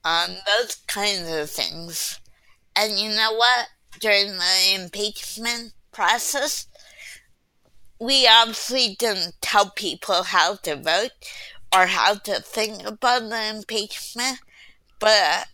on 0.04 0.36
those 0.46 0.76
kinds 0.86 1.30
of 1.30 1.50
things. 1.50 2.20
And 2.74 2.98
you 2.98 3.10
know 3.10 3.34
what? 3.34 3.68
During 4.00 4.28
the 4.28 4.74
impeachment 4.74 5.72
process, 5.92 6.66
we 8.00 8.28
obviously 8.28 8.96
didn't 8.98 9.34
tell 9.40 9.70
people 9.70 10.22
how 10.22 10.56
to 10.56 10.76
vote 10.76 11.10
or 11.74 11.86
how 11.86 12.14
to 12.14 12.40
think 12.40 12.86
about 12.86 13.28
the 13.28 13.56
impeachment, 13.56 14.38
but 14.98 15.48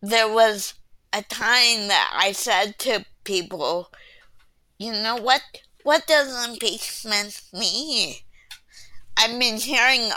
there 0.00 0.28
was 0.28 0.74
a 1.12 1.22
time 1.22 1.88
that 1.88 2.12
I 2.14 2.32
said 2.32 2.78
to 2.80 3.04
people, 3.24 3.90
you 4.78 4.92
know 4.92 5.16
what? 5.16 5.42
What 5.82 6.06
does 6.06 6.48
impeachment 6.48 7.40
mean? 7.52 8.14
I've 9.16 9.38
been 9.38 9.56
hearing 9.56 10.10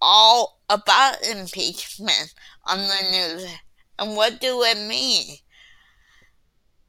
all 0.00 0.60
about 0.68 1.22
impeachment 1.22 2.34
on 2.66 2.78
the 2.78 3.10
news, 3.10 3.46
and 3.98 4.16
what 4.16 4.40
do 4.40 4.62
it 4.62 4.78
mean? 4.88 5.36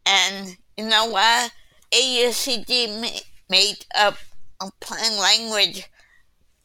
And 0.05 0.57
you 0.77 0.87
know 0.87 1.05
what? 1.05 1.51
AUCD 1.91 3.23
made 3.49 3.85
up 3.95 4.17
a 4.61 4.69
plain 4.79 5.17
language 5.19 5.89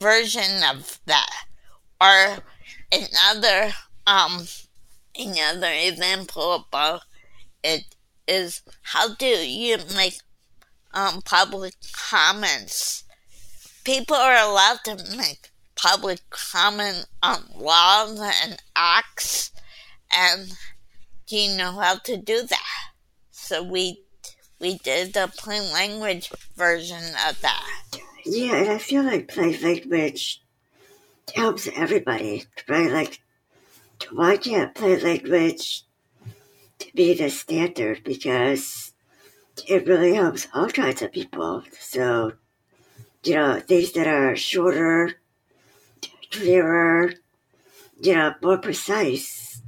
version 0.00 0.62
of 0.64 1.00
that. 1.06 1.44
Or 2.00 2.38
another 2.92 3.72
um 4.06 4.46
another 5.18 5.70
example 5.70 6.54
about 6.54 7.02
it 7.62 7.84
is 8.26 8.62
how 8.82 9.14
do 9.14 9.26
you 9.26 9.78
make 9.94 10.20
um 10.92 11.20
public 11.22 11.74
comments? 11.92 13.04
People 13.84 14.16
are 14.16 14.36
allowed 14.36 14.78
to 14.84 14.96
make 15.16 15.50
public 15.74 16.20
comment 16.30 17.06
on 17.22 17.44
laws 17.56 18.20
and 18.20 18.58
acts 18.76 19.50
and 20.14 20.52
do 21.26 21.36
you 21.36 21.56
know 21.56 21.72
how 21.72 21.96
to 21.96 22.16
do 22.16 22.42
that? 22.42 22.80
So 23.30 23.62
we 23.62 24.02
we 24.60 24.78
did 24.78 25.14
the 25.14 25.32
plain 25.36 25.72
language 25.72 26.30
version 26.54 27.02
of 27.28 27.40
that. 27.40 27.80
Yeah, 28.24 28.56
and 28.56 28.70
I 28.70 28.78
feel 28.78 29.02
like 29.02 29.28
plain 29.28 29.60
language 29.62 30.42
helps 31.34 31.68
everybody, 31.74 32.44
right? 32.68 32.90
Like, 32.90 33.20
why 34.10 34.36
can't 34.36 34.74
plain 34.74 35.02
language 35.02 35.84
to 36.78 36.94
be 36.94 37.14
the 37.14 37.30
standard? 37.30 38.04
Because 38.04 38.92
it 39.66 39.86
really 39.86 40.14
helps 40.14 40.48
all 40.54 40.68
kinds 40.68 41.02
of 41.02 41.12
people. 41.12 41.64
So, 41.78 42.32
you 43.24 43.34
know, 43.34 43.60
things 43.60 43.92
that 43.92 44.06
are 44.06 44.36
shorter, 44.36 45.14
clearer, 46.30 47.14
you 48.00 48.14
know, 48.14 48.34
more 48.42 48.58
precise, 48.58 49.62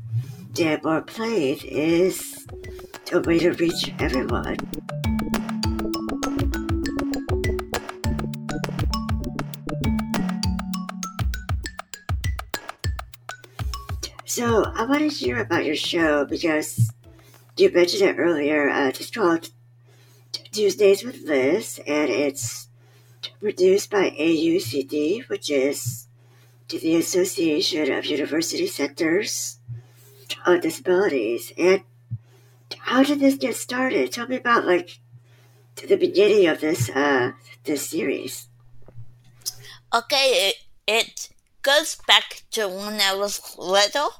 and 0.61 0.83
more 0.83 1.03
plain 1.03 1.59
is 1.65 2.47
a 3.13 3.21
way 3.21 3.39
to 3.39 3.53
reach 3.53 3.93
everyone. 3.99 4.57
So 14.25 14.65
I 14.65 14.87
want 14.87 15.01
to 15.01 15.09
hear 15.09 15.41
about 15.41 15.67
your 15.67 15.77
show 15.77 16.25
because 16.25 16.91
you 17.59 17.71
mentioned 17.71 18.03
it 18.03 18.17
earlier. 18.19 18.71
Uh, 18.71 18.89
it's 18.89 19.11
called 19.11 19.51
Tuesdays 20.53 21.05
with 21.05 21.23
Liz, 21.23 21.79
and 21.87 22.09
it's 22.09 22.69
produced 23.41 23.91
by 23.91 24.11
AUCD, 24.11 25.29
which 25.29 25.51
is 25.51 26.09
the 26.69 26.97
Association 26.97 27.93
of 27.93 28.07
University 28.07 28.67
Centers 28.67 29.59
on 30.47 30.61
Disabilities. 30.61 31.53
And 31.59 31.83
how 32.81 33.03
did 33.03 33.21
this 33.21 33.37
get 33.37 33.57
started? 33.57 34.13
Tell 34.13 34.27
me 34.27 34.37
about 34.37 34.67
like 34.67 34.99
the 35.77 35.97
beginning 35.97 36.47
of 36.47 36.61
this 36.61 36.91
uh 36.91 37.33
this 37.65 37.89
series. 37.89 38.49
Okay, 39.95 40.49
it, 40.49 40.57
it 40.87 41.29
goes 41.63 41.97
back 42.07 42.43
to 42.53 42.69
when 42.69 43.01
I 43.01 43.15
was 43.15 43.57
little. 43.59 44.11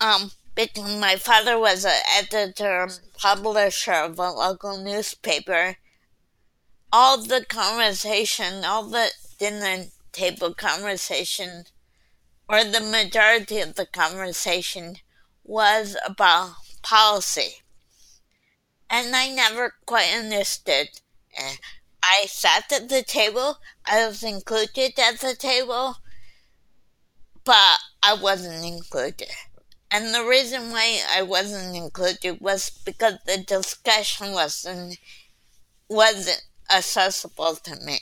Um, 0.00 0.32
because 0.54 1.00
my 1.00 1.16
father 1.16 1.58
was 1.58 1.84
an 1.84 2.00
editor 2.16 2.82
and 2.82 3.00
publisher 3.16 3.92
of 3.92 4.18
a 4.18 4.30
local 4.30 4.82
newspaper. 4.82 5.76
All 6.92 7.18
the 7.22 7.44
conversation, 7.48 8.64
all 8.64 8.84
the 8.84 9.10
dinner 9.38 9.86
table 10.12 10.54
conversation, 10.54 11.64
or 12.48 12.64
the 12.64 12.80
majority 12.80 13.60
of 13.60 13.76
the 13.76 13.86
conversation 13.86 14.96
was 15.44 15.96
about 16.06 16.54
policy 16.82 17.61
and 18.92 19.16
I 19.16 19.28
never 19.30 19.74
quite 19.86 20.12
understood. 20.14 20.88
I 22.02 22.26
sat 22.26 22.70
at 22.70 22.90
the 22.90 23.02
table, 23.02 23.58
I 23.86 24.06
was 24.06 24.22
included 24.22 24.98
at 24.98 25.18
the 25.20 25.34
table, 25.34 25.96
but 27.44 27.78
I 28.02 28.14
wasn't 28.20 28.64
included. 28.64 29.30
And 29.90 30.14
the 30.14 30.24
reason 30.24 30.70
why 30.70 31.00
I 31.10 31.22
wasn't 31.22 31.74
included 31.74 32.40
was 32.40 32.70
because 32.70 33.14
the 33.24 33.38
discussion 33.38 34.32
wasn't 34.32 34.98
wasn't 35.88 36.42
accessible 36.70 37.56
to 37.56 37.76
me. 37.76 37.98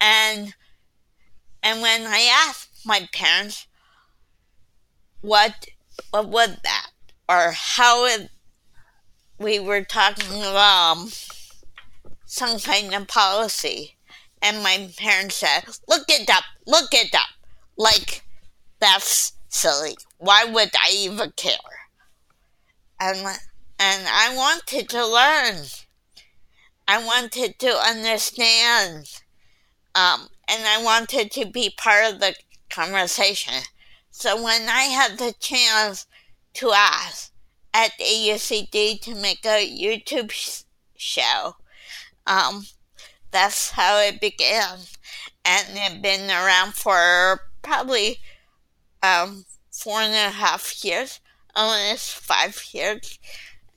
And 0.00 0.54
and 1.62 1.82
when 1.82 2.06
I 2.06 2.28
asked 2.48 2.84
my 2.84 3.08
parents 3.12 3.66
what 5.20 5.66
what 6.10 6.28
was 6.28 6.56
that 6.62 6.90
or 7.28 7.52
how 7.52 8.06
it 8.06 8.30
we 9.40 9.58
were 9.58 9.82
talking 9.82 10.42
about 10.42 11.08
some 12.26 12.60
kind 12.60 12.94
of 12.94 13.08
policy, 13.08 13.96
and 14.42 14.62
my 14.62 14.90
parents 14.98 15.36
said, 15.36 15.64
"Look 15.88 16.04
it 16.08 16.28
up, 16.28 16.44
look 16.66 16.92
it 16.92 17.14
up." 17.14 17.30
Like 17.76 18.22
that's 18.80 19.32
silly. 19.48 19.96
Why 20.18 20.44
would 20.44 20.70
I 20.76 20.90
even 20.92 21.32
care? 21.32 21.56
And 23.00 23.18
and 23.78 24.06
I 24.06 24.34
wanted 24.36 24.90
to 24.90 25.06
learn. 25.06 25.64
I 26.86 27.02
wanted 27.04 27.58
to 27.60 27.70
understand. 27.70 29.22
Um, 29.94 30.28
and 30.48 30.66
I 30.66 30.82
wanted 30.82 31.30
to 31.32 31.46
be 31.46 31.74
part 31.76 32.12
of 32.12 32.20
the 32.20 32.34
conversation. 32.68 33.54
So 34.10 34.40
when 34.40 34.68
I 34.68 34.82
had 34.82 35.18
the 35.18 35.34
chance 35.40 36.06
to 36.54 36.72
ask, 36.72 37.29
at 37.72 37.92
the 37.98 38.04
AUCD 38.04 39.00
to 39.02 39.14
make 39.14 39.44
a 39.44 39.66
YouTube 39.66 40.30
sh- 40.30 40.62
show. 40.96 41.56
Um, 42.26 42.66
that's 43.30 43.70
how 43.70 43.98
it 43.98 44.20
began, 44.20 44.78
and 45.44 45.66
it's 45.70 45.94
been 46.02 46.30
around 46.30 46.74
for 46.74 47.40
probably 47.62 48.18
um, 49.02 49.44
four 49.70 50.00
and 50.00 50.14
a 50.14 50.30
half 50.30 50.84
years, 50.84 51.20
almost 51.54 52.14
five 52.14 52.60
years, 52.72 53.18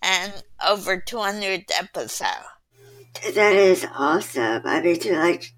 and 0.02 0.44
over 0.66 0.98
200 0.98 1.66
episodes. 1.80 2.30
That 3.36 3.54
is 3.54 3.86
awesome. 3.96 4.64
I 4.66 4.82
mean, 4.82 5.00
to 5.00 5.18
like 5.18 5.54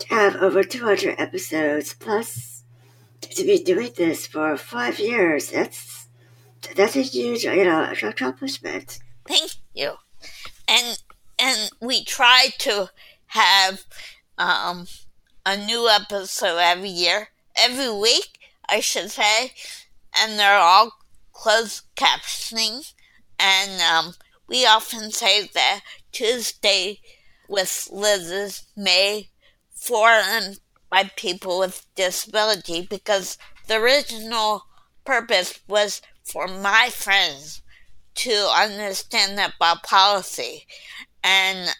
to 0.00 0.08
have 0.08 0.36
over 0.36 0.64
200 0.64 1.14
episodes 1.18 1.94
plus 1.94 2.64
to 3.20 3.44
be 3.44 3.62
doing 3.62 3.92
this 3.96 4.26
for 4.26 4.56
five 4.56 4.98
years, 4.98 5.50
that's 5.50 6.03
that's 6.74 6.96
a 6.96 7.02
huge, 7.02 7.44
you 7.44 7.64
know, 7.64 7.90
accomplishment. 8.02 8.98
Thank 9.26 9.52
you. 9.74 9.94
And 10.68 10.98
and 11.38 11.70
we 11.80 12.04
try 12.04 12.48
to 12.58 12.90
have 13.26 13.84
um, 14.38 14.86
a 15.44 15.56
new 15.56 15.88
episode 15.88 16.58
every 16.58 16.88
year, 16.88 17.28
every 17.56 17.90
week, 17.90 18.38
I 18.68 18.80
should 18.80 19.10
say, 19.10 19.52
and 20.16 20.38
they're 20.38 20.58
all 20.58 20.92
closed 21.32 21.82
captioning. 21.96 22.92
And 23.38 23.80
um, 23.82 24.14
we 24.46 24.64
often 24.64 25.10
say 25.10 25.48
that 25.54 25.80
Tuesday 26.12 27.00
with 27.48 27.88
Liz 27.92 28.30
is 28.30 28.62
made 28.76 29.28
for 29.74 30.08
and 30.08 30.58
by 30.88 31.10
people 31.16 31.58
with 31.58 31.86
disability 31.94 32.86
because 32.88 33.36
the 33.66 33.76
original 33.76 34.64
purpose 35.04 35.60
was 35.66 36.00
for 36.24 36.48
my 36.48 36.90
friends 36.92 37.62
to 38.14 38.32
understand 38.56 39.38
about 39.38 39.82
policy 39.82 40.66
and 41.22 41.74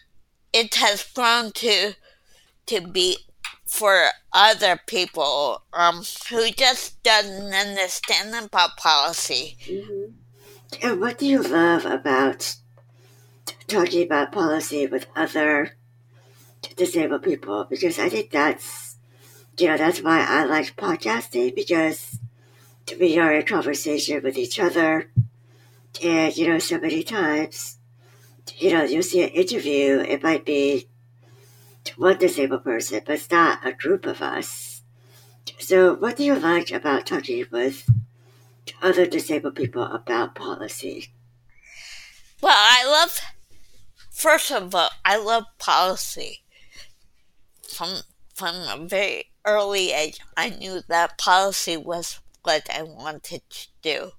it 0.53 0.75
has 0.75 1.03
grown 1.13 1.51
to 1.51 1.93
to 2.65 2.81
be 2.81 3.17
for 3.65 4.05
other 4.33 4.79
people 4.87 5.61
um, 5.73 6.03
who 6.29 6.49
just 6.51 7.01
doesn't 7.03 7.53
understand 7.53 8.33
about 8.33 8.77
policy. 8.77 9.57
Mm-hmm. 9.65 10.11
And 10.81 11.01
what 11.01 11.17
do 11.17 11.25
you 11.27 11.41
love 11.41 11.85
about 11.85 12.55
talking 13.67 14.03
about 14.03 14.31
policy 14.31 14.87
with 14.87 15.07
other 15.15 15.77
disabled 16.75 17.23
people? 17.23 17.65
Because 17.69 17.99
I 17.99 18.09
think 18.09 18.31
that's 18.31 18.95
you 19.57 19.67
know, 19.67 19.77
that's 19.77 20.01
why 20.01 20.25
I 20.27 20.43
like 20.43 20.75
podcasting 20.75 21.55
because 21.55 22.19
we 22.99 23.17
are 23.17 23.33
in 23.33 23.45
conversation 23.45 24.21
with 24.23 24.37
each 24.37 24.59
other. 24.59 25.09
And, 26.03 26.35
you 26.35 26.47
know, 26.47 26.59
so 26.59 26.77
many 26.77 27.03
times, 27.03 27.77
you 28.57 28.71
know, 28.71 28.83
you'll 28.83 29.03
see 29.03 29.23
an 29.23 29.29
interview, 29.29 29.99
it 29.99 30.21
might 30.21 30.45
be 30.45 30.87
one 31.97 32.17
disabled 32.17 32.63
person, 32.63 33.01
but 33.05 33.15
it's 33.15 33.31
not 33.31 33.65
a 33.65 33.71
group 33.71 34.05
of 34.05 34.21
us. 34.21 34.81
So, 35.59 35.93
what 35.93 36.17
do 36.17 36.23
you 36.23 36.35
like 36.35 36.71
about 36.71 37.05
talking 37.05 37.45
with 37.51 37.89
other 38.81 39.05
disabled 39.05 39.55
people 39.55 39.83
about 39.83 40.35
policy? 40.35 41.13
Well, 42.41 42.53
I 42.55 42.85
love, 42.85 43.19
first 44.11 44.51
of 44.51 44.75
all, 44.75 44.89
I 45.03 45.17
love 45.17 45.45
policy. 45.59 46.41
From, 47.67 48.01
from 48.33 48.55
a 48.55 48.85
very 48.85 49.31
early 49.45 49.91
age, 49.91 50.19
I 50.35 50.49
knew 50.49 50.81
that 50.87 51.17
policy 51.17 51.77
was 51.77 52.19
what 52.45 52.69
I 52.69 52.83
wanted 52.83 53.41
to 53.49 53.67
do. 53.81 54.11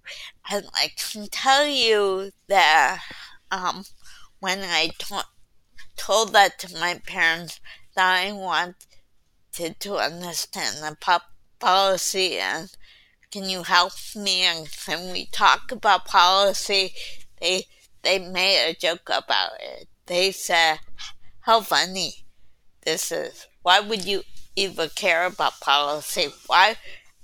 And 0.50 0.66
I 0.74 0.90
can 0.96 1.28
tell 1.28 1.66
you 1.66 2.32
that 2.48 3.02
um, 3.50 3.84
when 4.40 4.60
I 4.62 4.90
to- 4.98 5.24
told 5.96 6.32
that 6.32 6.58
to 6.60 6.78
my 6.78 7.00
parents, 7.06 7.60
that 7.94 8.26
I 8.26 8.32
wanted 8.32 9.80
to 9.80 9.96
understand 9.96 10.76
the 10.82 10.96
pop- 11.00 11.32
policy 11.58 12.38
and 12.38 12.70
can 13.30 13.48
you 13.48 13.62
help 13.64 13.92
me 14.14 14.42
and 14.42 14.68
can 14.70 15.12
we 15.12 15.26
talk 15.26 15.72
about 15.72 16.06
policy? 16.06 16.94
They 17.40 17.64
they 18.02 18.18
made 18.18 18.70
a 18.70 18.74
joke 18.74 19.08
about 19.10 19.52
it. 19.60 19.88
They 20.06 20.30
said, 20.30 20.78
"How 21.40 21.60
funny 21.60 22.24
this 22.82 23.10
is! 23.10 23.46
Why 23.62 23.80
would 23.80 24.04
you 24.04 24.22
even 24.54 24.90
care 24.90 25.26
about 25.26 25.60
policy? 25.60 26.28
Why 26.46 26.76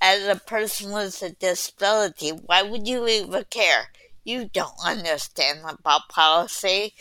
as 0.02 0.26
a 0.26 0.36
person 0.40 0.92
with 0.92 1.22
a 1.22 1.30
disability, 1.30 2.30
why 2.30 2.62
would 2.62 2.88
you 2.88 3.08
even 3.08 3.44
care? 3.50 3.90
You 4.24 4.48
don't 4.52 4.74
understand 4.84 5.60
about 5.66 6.08
policy. 6.10 6.94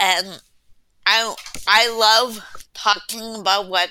And 0.00 0.40
I 1.06 1.34
I 1.66 1.88
love 1.88 2.44
talking 2.74 3.36
about 3.36 3.68
what 3.68 3.90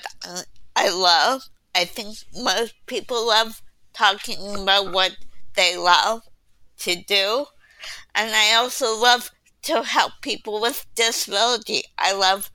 I 0.76 0.90
love. 0.90 1.48
I 1.74 1.84
think 1.84 2.16
most 2.34 2.74
people 2.86 3.26
love 3.28 3.62
talking 3.94 4.54
about 4.62 4.92
what 4.92 5.16
they 5.54 5.76
love 5.76 6.22
to 6.78 6.96
do. 7.04 7.46
And 8.14 8.34
I 8.34 8.54
also 8.54 8.96
love 8.96 9.30
to 9.62 9.82
help 9.84 10.14
people 10.22 10.60
with 10.60 10.86
disability. 10.94 11.84
I 11.98 12.12
love 12.12 12.50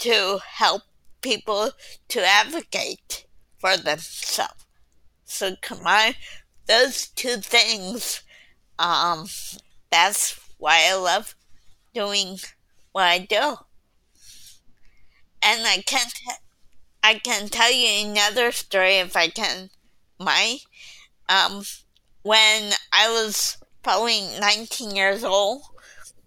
to 0.00 0.40
help 0.46 0.82
people 1.22 1.72
to 2.08 2.24
advocate 2.24 3.26
for 3.64 3.78
themselves. 3.78 4.66
So 5.24 5.56
combine 5.62 6.16
those 6.66 7.06
two 7.06 7.38
things. 7.38 8.22
Um, 8.78 9.26
that's 9.90 10.38
why 10.58 10.86
I 10.90 10.96
love 10.96 11.34
doing 11.94 12.38
what 12.92 13.04
I 13.04 13.20
do. 13.20 13.56
And 15.40 15.66
I 15.66 15.82
can 15.86 16.06
t- 16.08 16.42
I 17.02 17.14
can 17.18 17.48
tell 17.48 17.72
you 17.72 18.06
another 18.10 18.52
story 18.52 18.96
if 18.96 19.16
I 19.16 19.28
can. 19.28 19.70
My 20.18 20.58
um, 21.28 21.64
when 22.22 22.72
I 22.92 23.10
was 23.10 23.56
probably 23.82 24.20
19 24.40 24.94
years 24.94 25.24
old, 25.24 25.62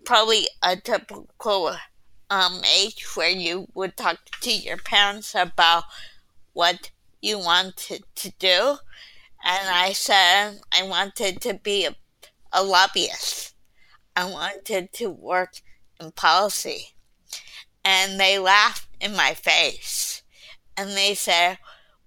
probably 0.05 0.47
a 0.63 0.75
typical 0.75 1.75
um, 2.31 2.61
age 2.65 3.05
where 3.15 3.29
you 3.29 3.67
would 3.75 3.95
talk 3.95 4.17
to 4.41 4.51
your 4.51 4.77
parents 4.77 5.35
about 5.35 5.83
what 6.53 6.89
you 7.21 7.39
wanted 7.39 8.03
to 8.15 8.31
do. 8.39 8.77
And 9.43 9.69
I 9.69 9.93
said 9.93 10.59
I 10.71 10.83
wanted 10.83 11.41
to 11.41 11.53
be 11.53 11.85
a, 11.85 11.95
a 12.51 12.63
lobbyist. 12.63 13.53
I 14.15 14.29
wanted 14.29 14.91
to 14.93 15.09
work 15.09 15.61
in 15.99 16.11
policy. 16.11 16.93
And 17.85 18.19
they 18.19 18.39
laughed 18.39 18.87
in 18.99 19.15
my 19.15 19.33
face. 19.33 20.23
And 20.75 20.91
they 20.91 21.13
said, 21.13 21.59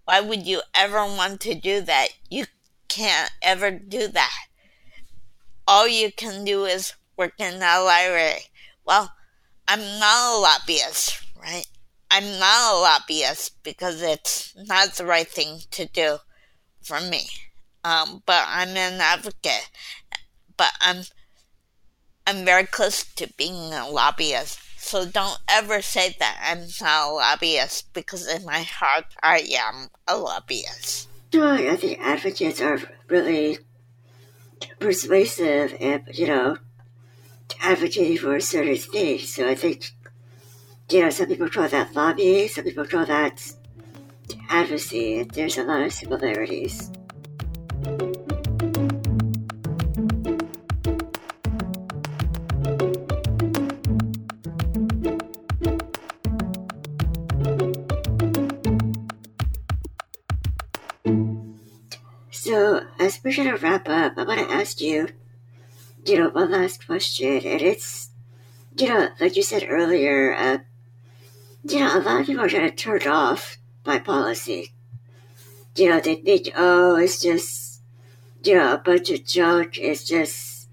Why 0.04 0.20
would 0.20 0.46
you 0.46 0.62
ever 0.74 1.04
want 1.04 1.40
to 1.42 1.54
do 1.54 1.80
that? 1.82 2.08
You 2.28 2.46
can't 2.88 3.30
ever 3.42 3.70
do 3.70 4.08
that. 4.08 4.38
All 5.66 5.86
you 5.86 6.12
can 6.12 6.44
do 6.44 6.64
is 6.64 6.94
work 7.16 7.34
in 7.38 7.54
the 7.54 7.60
library. 7.60 8.42
Well, 8.84 9.12
I'm 9.68 9.80
not 10.00 10.36
a 10.36 10.40
lobbyist, 10.40 11.22
right? 11.40 11.66
I'm 12.10 12.38
not 12.38 12.74
a 12.74 12.78
lobbyist 12.78 13.62
because 13.62 14.02
it's 14.02 14.54
not 14.56 14.94
the 14.94 15.06
right 15.06 15.28
thing 15.28 15.60
to 15.70 15.86
do 15.86 16.18
for 16.82 17.00
me. 17.00 17.28
Um, 17.84 18.22
but 18.26 18.44
I'm 18.46 18.70
an 18.70 19.00
advocate. 19.00 19.70
But 20.56 20.72
I'm 20.80 21.04
I'm 22.26 22.44
very 22.44 22.66
close 22.66 23.04
to 23.14 23.32
being 23.36 23.72
a 23.72 23.88
lobbyist. 23.88 24.60
So 24.76 25.06
don't 25.06 25.38
ever 25.48 25.82
say 25.82 26.16
that 26.18 26.38
I'm 26.42 26.66
not 26.80 27.08
a 27.08 27.12
lobbyist 27.12 27.92
because 27.92 28.26
in 28.26 28.44
my 28.44 28.62
heart 28.62 29.06
I 29.22 29.46
am 29.56 29.88
a 30.06 30.16
lobbyist. 30.16 31.08
Sure, 31.32 31.54
I 31.54 31.76
think 31.76 32.00
advocates 32.00 32.60
are 32.60 32.78
really 33.08 33.58
persuasive 34.78 35.76
and 35.80 36.02
you 36.12 36.26
know 36.26 36.58
advocating 37.60 38.18
for 38.18 38.36
a 38.36 38.40
certain 38.40 38.76
things. 38.76 39.34
So 39.34 39.48
I 39.48 39.54
think 39.54 39.92
you 40.90 41.02
know 41.02 41.10
some 41.10 41.26
people 41.26 41.48
call 41.48 41.68
that 41.68 41.94
lobby, 41.94 42.48
some 42.48 42.64
people 42.64 42.86
call 42.86 43.06
that 43.06 43.42
advocacy. 44.48 45.22
There's 45.24 45.58
a 45.58 45.62
lot 45.62 45.82
of 45.82 45.92
similarities. 45.92 46.90
So, 62.32 62.84
as 62.98 63.20
we're 63.22 63.36
going 63.36 63.48
to 63.48 63.56
wrap 63.58 63.88
up, 63.88 64.14
I 64.16 64.24
want 64.24 64.40
to 64.40 64.52
ask 64.52 64.80
you, 64.80 65.08
you 66.04 66.18
know, 66.18 66.30
one 66.30 66.50
last 66.50 66.84
question. 66.84 67.36
And 67.46 67.62
it's, 67.62 68.10
you 68.76 68.88
know, 68.88 69.08
like 69.20 69.36
you 69.36 69.42
said 69.42 69.66
earlier, 69.68 70.34
uh, 70.34 70.58
you 71.64 71.80
know, 71.80 71.98
a 71.98 72.00
lot 72.00 72.20
of 72.20 72.26
people 72.26 72.44
are 72.44 72.48
kind 72.48 72.66
of 72.66 72.76
turned 72.76 73.06
off 73.06 73.58
by 73.84 73.98
policy. 73.98 74.72
You 75.76 75.90
know, 75.90 76.00
they 76.00 76.16
think, 76.16 76.50
oh, 76.56 76.96
it's 76.96 77.20
just, 77.20 77.82
you 78.42 78.54
know, 78.54 78.74
a 78.74 78.78
bunch 78.78 79.10
of 79.10 79.24
junk. 79.24 79.78
It's 79.78 80.04
just, 80.04 80.68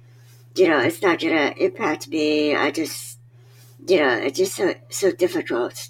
you 0.56 0.68
know, 0.68 0.80
it's 0.80 1.02
not 1.02 1.20
going 1.20 1.36
to 1.36 1.64
impact 1.64 2.08
me. 2.08 2.56
I 2.56 2.72
just, 2.72 3.20
you 3.86 4.00
know, 4.00 4.14
it's 4.14 4.38
just 4.38 4.56
so, 4.56 4.74
so 4.90 5.12
difficult. 5.12 5.90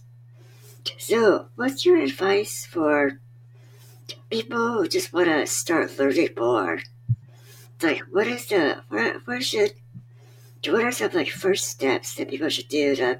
So, 0.97 1.47
what's 1.55 1.85
your 1.85 1.97
advice 1.97 2.65
for 2.65 3.19
people 4.29 4.73
who 4.73 4.87
just 4.87 5.13
want 5.13 5.27
to 5.27 5.45
start 5.45 5.97
learning 5.97 6.29
more? 6.37 6.79
Like, 7.81 8.01
what 8.11 8.27
is 8.27 8.47
the, 8.47 8.83
where, 8.89 9.19
where 9.19 9.41
should, 9.41 9.73
what 10.65 10.83
are 10.83 10.91
some 10.91 11.11
like 11.13 11.29
first 11.29 11.67
steps 11.67 12.15
that 12.15 12.29
people 12.29 12.49
should 12.49 12.67
do 12.67 12.95
to, 12.95 13.19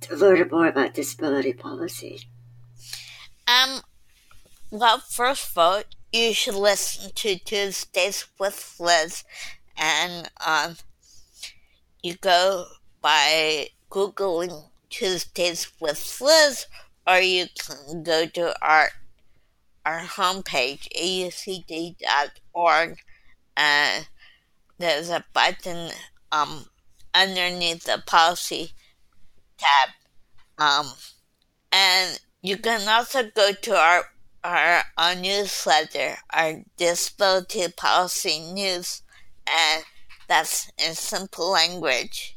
to 0.00 0.16
learn 0.16 0.48
more 0.50 0.66
about 0.66 0.94
disability 0.94 1.52
policy? 1.52 2.22
Um, 3.46 3.80
well, 4.70 4.98
first 4.98 5.50
of 5.50 5.58
all, 5.58 5.82
you 6.12 6.32
should 6.32 6.54
listen 6.54 7.10
to 7.14 7.36
Tuesdays 7.36 8.26
with 8.38 8.76
Liz, 8.78 9.24
and 9.76 10.30
um, 10.46 10.76
you 12.02 12.14
go 12.14 12.66
by 13.00 13.68
googling 13.90 14.64
Tuesdays 14.90 15.72
with 15.80 16.20
Liz, 16.20 16.66
or 17.06 17.18
you 17.18 17.46
can 17.58 18.02
go 18.02 18.26
to 18.26 18.54
our 18.62 18.90
our 19.84 20.00
homepage 20.00 20.88
aucd.org, 20.94 22.98
and 23.56 24.08
there's 24.78 25.08
a 25.08 25.24
button 25.32 25.90
um 26.30 26.66
underneath 27.14 27.84
the 27.84 28.02
policy 28.06 28.72
tab, 29.58 29.90
um, 30.58 30.92
and 31.72 32.20
you 32.42 32.56
can 32.56 32.88
also 32.88 33.30
go 33.34 33.52
to 33.52 33.76
our 33.76 34.04
our, 34.44 34.82
our 34.96 35.14
newsletter, 35.14 36.16
our 36.32 36.62
disability 36.76 37.66
policy 37.76 38.38
news, 38.38 39.02
and 39.46 39.84
that's 40.28 40.70
in 40.78 40.94
simple 40.94 41.50
language. 41.50 42.36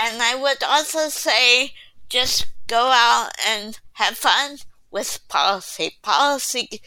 And 0.00 0.22
I 0.22 0.34
would 0.34 0.62
also 0.62 1.08
say 1.08 1.72
just 2.08 2.46
go 2.66 2.90
out 2.92 3.30
and 3.46 3.78
have 3.94 4.16
fun 4.16 4.58
with 4.90 5.20
policy. 5.28 5.98
Policy, 6.02 6.80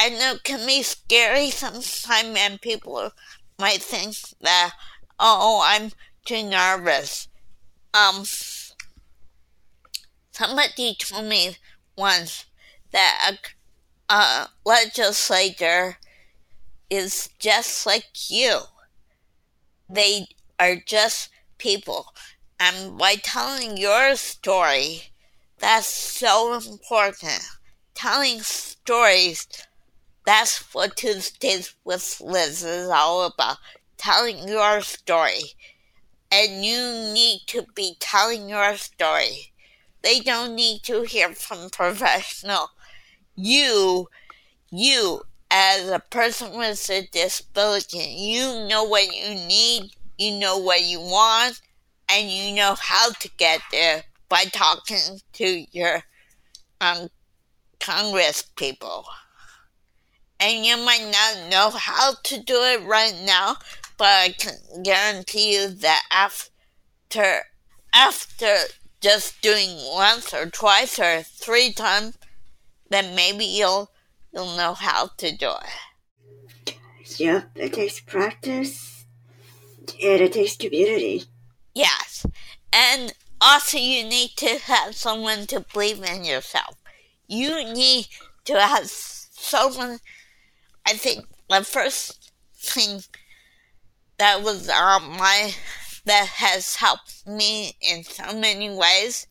I 0.00 0.08
know, 0.08 0.36
can 0.42 0.66
be 0.66 0.82
scary 0.82 1.50
sometimes, 1.50 2.36
and 2.38 2.60
people 2.60 3.12
might 3.58 3.82
think 3.82 4.16
that, 4.40 4.72
oh, 5.18 5.62
I'm 5.64 5.92
too 6.24 6.42
nervous. 6.48 7.28
Um, 7.94 8.24
somebody 10.32 10.96
told 10.98 11.26
me 11.26 11.56
once 11.96 12.46
that 12.92 13.32
a, 14.08 14.12
a 14.12 14.48
legislator 14.64 15.98
is 16.90 17.30
just 17.38 17.86
like 17.86 18.30
you. 18.30 18.60
They 19.88 20.26
are 20.58 20.76
just 20.76 21.30
people. 21.58 22.06
And 22.60 22.98
by 22.98 23.16
telling 23.16 23.76
your 23.76 24.16
story, 24.16 25.12
that's 25.58 25.86
so 25.86 26.54
important. 26.54 27.42
Telling 27.94 28.40
stories, 28.40 29.46
that's 30.24 30.74
what 30.74 30.96
Tuesdays 30.96 31.74
with 31.84 32.20
Liz 32.20 32.62
is 32.62 32.88
all 32.88 33.24
about. 33.24 33.58
Telling 33.96 34.46
your 34.48 34.80
story. 34.82 35.54
And 36.30 36.64
you 36.64 36.78
need 37.14 37.40
to 37.48 37.66
be 37.74 37.96
telling 37.98 38.48
your 38.48 38.76
story. 38.76 39.52
They 40.02 40.20
don't 40.20 40.54
need 40.54 40.82
to 40.84 41.02
hear 41.02 41.32
from 41.32 41.70
professional. 41.70 42.70
You, 43.34 44.08
you 44.70 45.22
as 45.50 45.88
a 45.88 45.98
person 45.98 46.56
with 46.56 46.90
a 46.90 47.08
disability, 47.10 47.98
you 47.98 48.66
know 48.68 48.84
what 48.84 49.06
you 49.06 49.34
need, 49.34 49.90
you 50.18 50.38
know 50.38 50.58
what 50.58 50.82
you 50.82 51.00
want, 51.00 51.60
and 52.10 52.30
you 52.30 52.54
know 52.54 52.74
how 52.78 53.10
to 53.10 53.30
get 53.36 53.60
there 53.72 54.04
by 54.28 54.44
talking 54.44 55.20
to 55.32 55.64
your 55.72 56.02
um, 56.80 57.08
Congress 57.80 58.42
people. 58.56 59.06
And 60.40 60.64
you 60.64 60.76
might 60.76 61.10
not 61.10 61.50
know 61.50 61.70
how 61.70 62.12
to 62.24 62.42
do 62.42 62.54
it 62.54 62.84
right 62.84 63.14
now, 63.24 63.56
but 63.98 64.06
I 64.06 64.34
can 64.38 64.82
guarantee 64.82 65.54
you 65.54 65.68
that 65.68 66.02
after 66.10 67.42
after 67.92 68.54
just 69.00 69.40
doing 69.42 69.76
once 69.92 70.32
or 70.32 70.46
twice 70.46 70.98
or 70.98 71.22
three 71.22 71.72
times, 71.72 72.16
then 72.90 73.14
maybe 73.14 73.44
you'll 73.44 73.90
you'll 74.32 74.56
know 74.56 74.74
how 74.74 75.10
to 75.18 75.36
do 75.36 75.50
it. 75.50 76.76
Yep, 77.18 77.50
it 77.56 77.72
takes 77.72 78.00
practice 78.00 79.04
and 80.02 80.20
it 80.20 80.32
takes 80.32 80.56
community. 80.56 81.24
Yes. 81.74 82.26
And 82.72 83.12
also 83.40 83.78
you 83.78 84.04
need 84.04 84.30
to 84.36 84.58
have 84.64 84.94
someone 84.94 85.46
to 85.46 85.64
believe 85.72 86.02
in 86.02 86.24
yourself. 86.24 86.76
You 87.26 87.64
need 87.72 88.06
to 88.44 88.60
have 88.60 88.86
someone 88.86 89.98
I 90.86 90.92
think 90.94 91.26
the 91.50 91.64
first 91.64 92.32
thing 92.54 93.02
that 94.18 94.42
was 94.42 94.68
on 94.68 95.10
my 95.18 95.52
that 96.04 96.26
has 96.26 96.76
helped 96.76 97.26
me 97.26 97.76
in 97.80 98.02
so 98.04 98.34
many 98.38 98.70
ways 98.70 99.26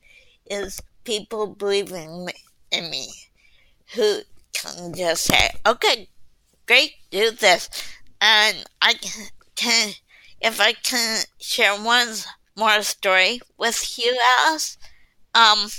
is 0.49 0.81
people 1.03 1.47
believing 1.47 2.29
in 2.71 2.89
me 2.89 3.07
who 3.95 4.21
can 4.53 4.93
just 4.93 5.23
say, 5.23 5.49
okay, 5.65 6.09
great, 6.67 6.93
do 7.09 7.31
this. 7.31 7.69
And 8.21 8.65
I 8.81 8.93
can, 9.55 9.93
if 10.41 10.59
I 10.59 10.73
can 10.73 11.23
share 11.39 11.75
one 11.75 12.15
more 12.55 12.81
story 12.83 13.39
with 13.57 13.97
you, 13.97 14.17
Alice, 14.39 14.77
um, 15.33 15.69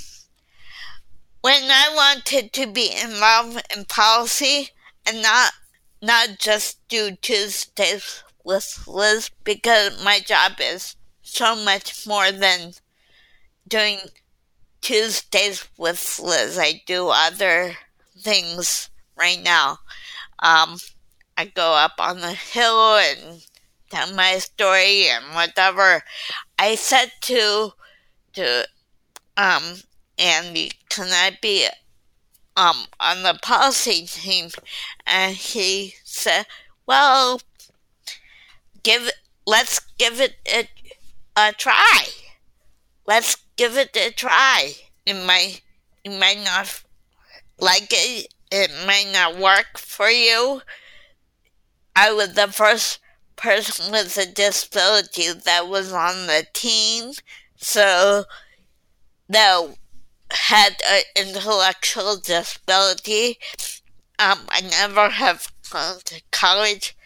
when 1.40 1.70
I 1.70 1.92
wanted 1.94 2.52
to 2.54 2.66
be 2.66 2.90
involved 2.92 3.62
in 3.76 3.84
policy 3.84 4.70
and 5.06 5.22
not, 5.22 5.52
not 6.02 6.38
just 6.38 6.86
do 6.88 7.16
Tuesdays 7.16 8.22
with 8.48 8.84
Liz 8.88 9.30
because 9.44 10.02
my 10.02 10.20
job 10.20 10.54
is 10.60 10.96
so 11.22 11.54
much 11.54 12.06
more 12.06 12.32
than 12.32 12.72
doing 13.68 13.98
Tuesdays 14.80 15.68
with 15.76 16.18
Liz. 16.18 16.58
I 16.58 16.82
do 16.86 17.08
other 17.08 17.76
things 18.18 18.90
right 19.16 19.40
now. 19.42 19.78
Um, 20.38 20.78
I 21.36 21.46
go 21.46 21.74
up 21.74 21.94
on 21.98 22.20
the 22.20 22.32
hill 22.32 22.96
and 22.96 23.44
tell 23.90 24.12
my 24.14 24.38
story 24.38 25.08
and 25.08 25.34
whatever. 25.34 26.02
I 26.58 26.74
said 26.76 27.12
to 27.22 27.72
to 28.34 28.68
um 29.36 29.76
Andy, 30.18 30.72
can 30.88 31.08
I 31.10 31.38
be 31.42 31.68
um 32.56 32.86
on 33.00 33.22
the 33.22 33.38
policy 33.42 34.06
team? 34.06 34.50
And 35.06 35.34
he 35.36 35.94
said, 36.04 36.46
"Well, 36.86 37.40
give 38.82 39.10
let's 39.46 39.80
give 39.98 40.20
it 40.20 40.36
a, 40.46 40.68
a 41.36 41.52
try. 41.52 42.06
Let's 43.06 43.36
give 43.56 43.76
it 43.76 43.96
a 43.96 44.10
try. 44.12 44.74
It 45.06 45.14
might 45.14 45.62
it 46.04 46.18
might 46.18 46.42
not 46.44 46.82
like 47.58 47.88
it, 47.90 48.32
it 48.50 48.70
might 48.86 49.08
not 49.12 49.36
work 49.38 49.78
for 49.78 50.08
you. 50.08 50.62
I 51.96 52.12
was 52.12 52.34
the 52.34 52.48
first 52.48 53.00
person 53.36 53.90
with 53.90 54.16
a 54.16 54.26
disability 54.26 55.32
that 55.32 55.68
was 55.68 55.92
on 55.92 56.26
the 56.26 56.46
team, 56.52 57.12
so 57.56 58.24
that 59.28 59.74
had 60.30 60.76
an 60.88 61.02
intellectual 61.16 62.16
disability. 62.16 63.38
Um, 64.18 64.40
I 64.48 64.60
never 64.60 65.08
have 65.10 65.52
gone 65.70 65.98
to 66.06 66.20
college, 66.30 66.96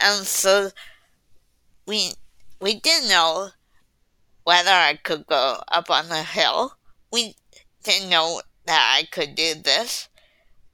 and 0.00 0.26
so 0.26 0.70
we 1.86 2.12
we 2.60 2.74
didn't 2.74 3.08
know 3.08 3.50
whether 4.44 4.70
I 4.70 4.98
could 5.02 5.26
go 5.26 5.60
up 5.68 5.90
on 5.90 6.08
the 6.08 6.22
hill. 6.22 6.76
We 7.12 7.36
didn't 7.82 8.10
know 8.10 8.42
that 8.66 8.96
I 8.98 9.04
could 9.04 9.34
do 9.34 9.54
this. 9.54 10.08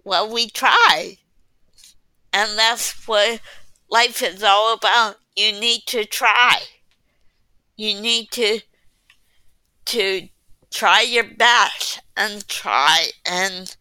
Well, 0.05 0.31
we 0.33 0.49
tried. 0.49 1.16
And 2.33 2.59
that's 2.59 3.07
what 3.07 3.40
life 3.90 4.23
is 4.23 4.42
all 4.42 4.75
about. 4.75 5.16
You 5.37 5.53
need 5.53 5.83
to 5.87 6.05
try. 6.05 6.61
You 7.77 8.01
need 8.01 8.31
to 8.33 8.61
to 9.87 10.29
try 10.71 11.01
your 11.01 11.25
best 11.25 12.01
and 12.16 12.47
try 12.47 13.07
and 13.25 13.75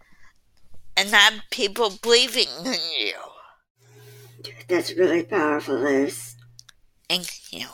and 0.96 1.10
have 1.10 1.42
people 1.52 1.94
believing 2.02 2.48
in 2.66 2.80
you. 2.98 3.14
That's 4.70 4.94
really 4.94 5.24
powerful, 5.24 5.76
Liz. 5.76 6.37
You. 7.52 7.68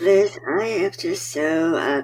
Liz, 0.00 0.38
I 0.48 0.64
am 0.64 0.90
just 0.92 1.28
so 1.28 1.76
uh, 1.76 2.02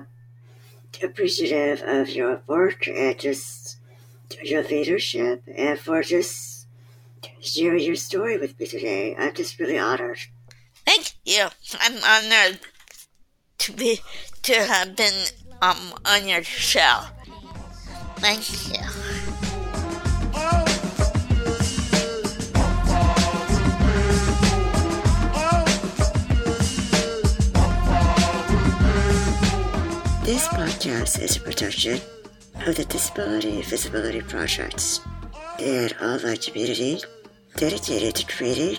appreciative 1.02 1.82
of 1.82 2.10
your 2.10 2.42
work 2.46 2.86
and 2.86 3.18
just 3.18 3.78
your 4.42 4.62
leadership 4.62 5.42
and 5.52 5.78
for 5.78 6.02
just 6.02 6.66
sharing 7.40 7.82
your 7.82 7.96
story 7.96 8.38
with 8.38 8.58
me 8.58 8.66
today. 8.66 9.16
I'm 9.16 9.34
just 9.34 9.58
really 9.58 9.78
honored. 9.78 10.18
Thank 10.86 11.14
you. 11.24 11.48
I'm 11.80 11.96
honored 12.04 12.60
to 13.58 13.72
be 13.72 14.00
to 14.42 14.54
have 14.54 14.96
been 14.96 15.26
um 15.60 15.94
on 16.04 16.28
your 16.28 16.42
show. 16.42 17.00
Thank 18.16 18.72
you. 18.72 18.97
This 30.28 30.44
podcast 30.48 31.22
is 31.22 31.38
a 31.38 31.40
production 31.40 31.98
of 32.66 32.76
the 32.76 32.84
Disability 32.84 33.62
Visibility 33.62 34.20
Project 34.20 35.00
and 35.58 35.94
online 36.02 36.36
community 36.36 37.00
dedicated 37.56 38.14
to 38.14 38.26
creating, 38.26 38.76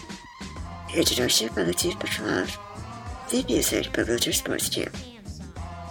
Introduction 0.94 1.48
by 1.54 1.62
Latif 1.62 1.98
Petrov. 2.00 2.58
The 3.30 3.44
music 3.44 3.92
by 3.92 4.02
Winter 4.02 4.32
Sports 4.32 4.68
Gear. 4.68 4.90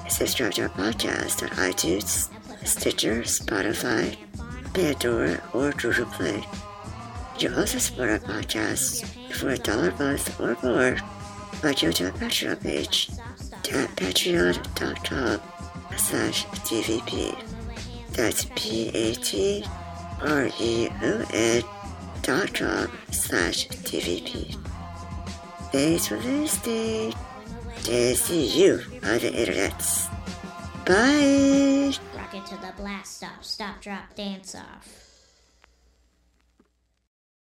Subscribe 0.10 0.52
to 0.54 0.64
our 0.64 0.70
podcast 0.70 1.42
on 1.44 1.50
iTunes, 1.58 2.30
Stitcher, 2.68 3.22
Spotify, 3.22 4.18
Pandora, 4.74 5.42
or 5.54 5.72
Google 5.72 6.06
Play. 6.08 6.44
You 7.40 7.50
can 7.50 7.60
also 7.60 7.80
support 7.80 8.10
our 8.10 8.20
podcast 8.20 9.06
for 9.34 9.50
a 9.50 9.58
dollar 9.58 9.90
a 9.90 9.98
month 9.98 10.40
or 10.40 10.58
more 10.62 10.98
by 11.62 11.74
going 11.74 11.94
to 11.94 12.06
our 12.06 12.12
Patreon 12.12 12.62
page 12.62 13.10
at 13.72 13.90
patreon.com 13.96 15.42
slash 15.98 16.46
DVP. 16.46 17.36
That's 18.12 18.46
P-A-T-R-E-O-N 20.20 21.64
dot 22.22 22.54
com 22.54 22.92
slash 23.12 23.68
DVP. 23.68 24.56
Thanks 25.72 26.08
for 26.08 26.18
listening. 26.18 27.14
To 27.84 28.16
see 28.16 28.48
you 28.64 28.82
on 29.04 29.20
the 29.20 29.34
internet. 29.34 29.78
Bye. 30.86 31.94
Rocket 32.16 32.46
to 32.46 32.56
the 32.58 32.74
blast 32.78 33.24
off, 33.24 33.44
stop, 33.44 33.82
drop, 33.82 34.16
dance 34.16 34.56
off. 34.56 35.03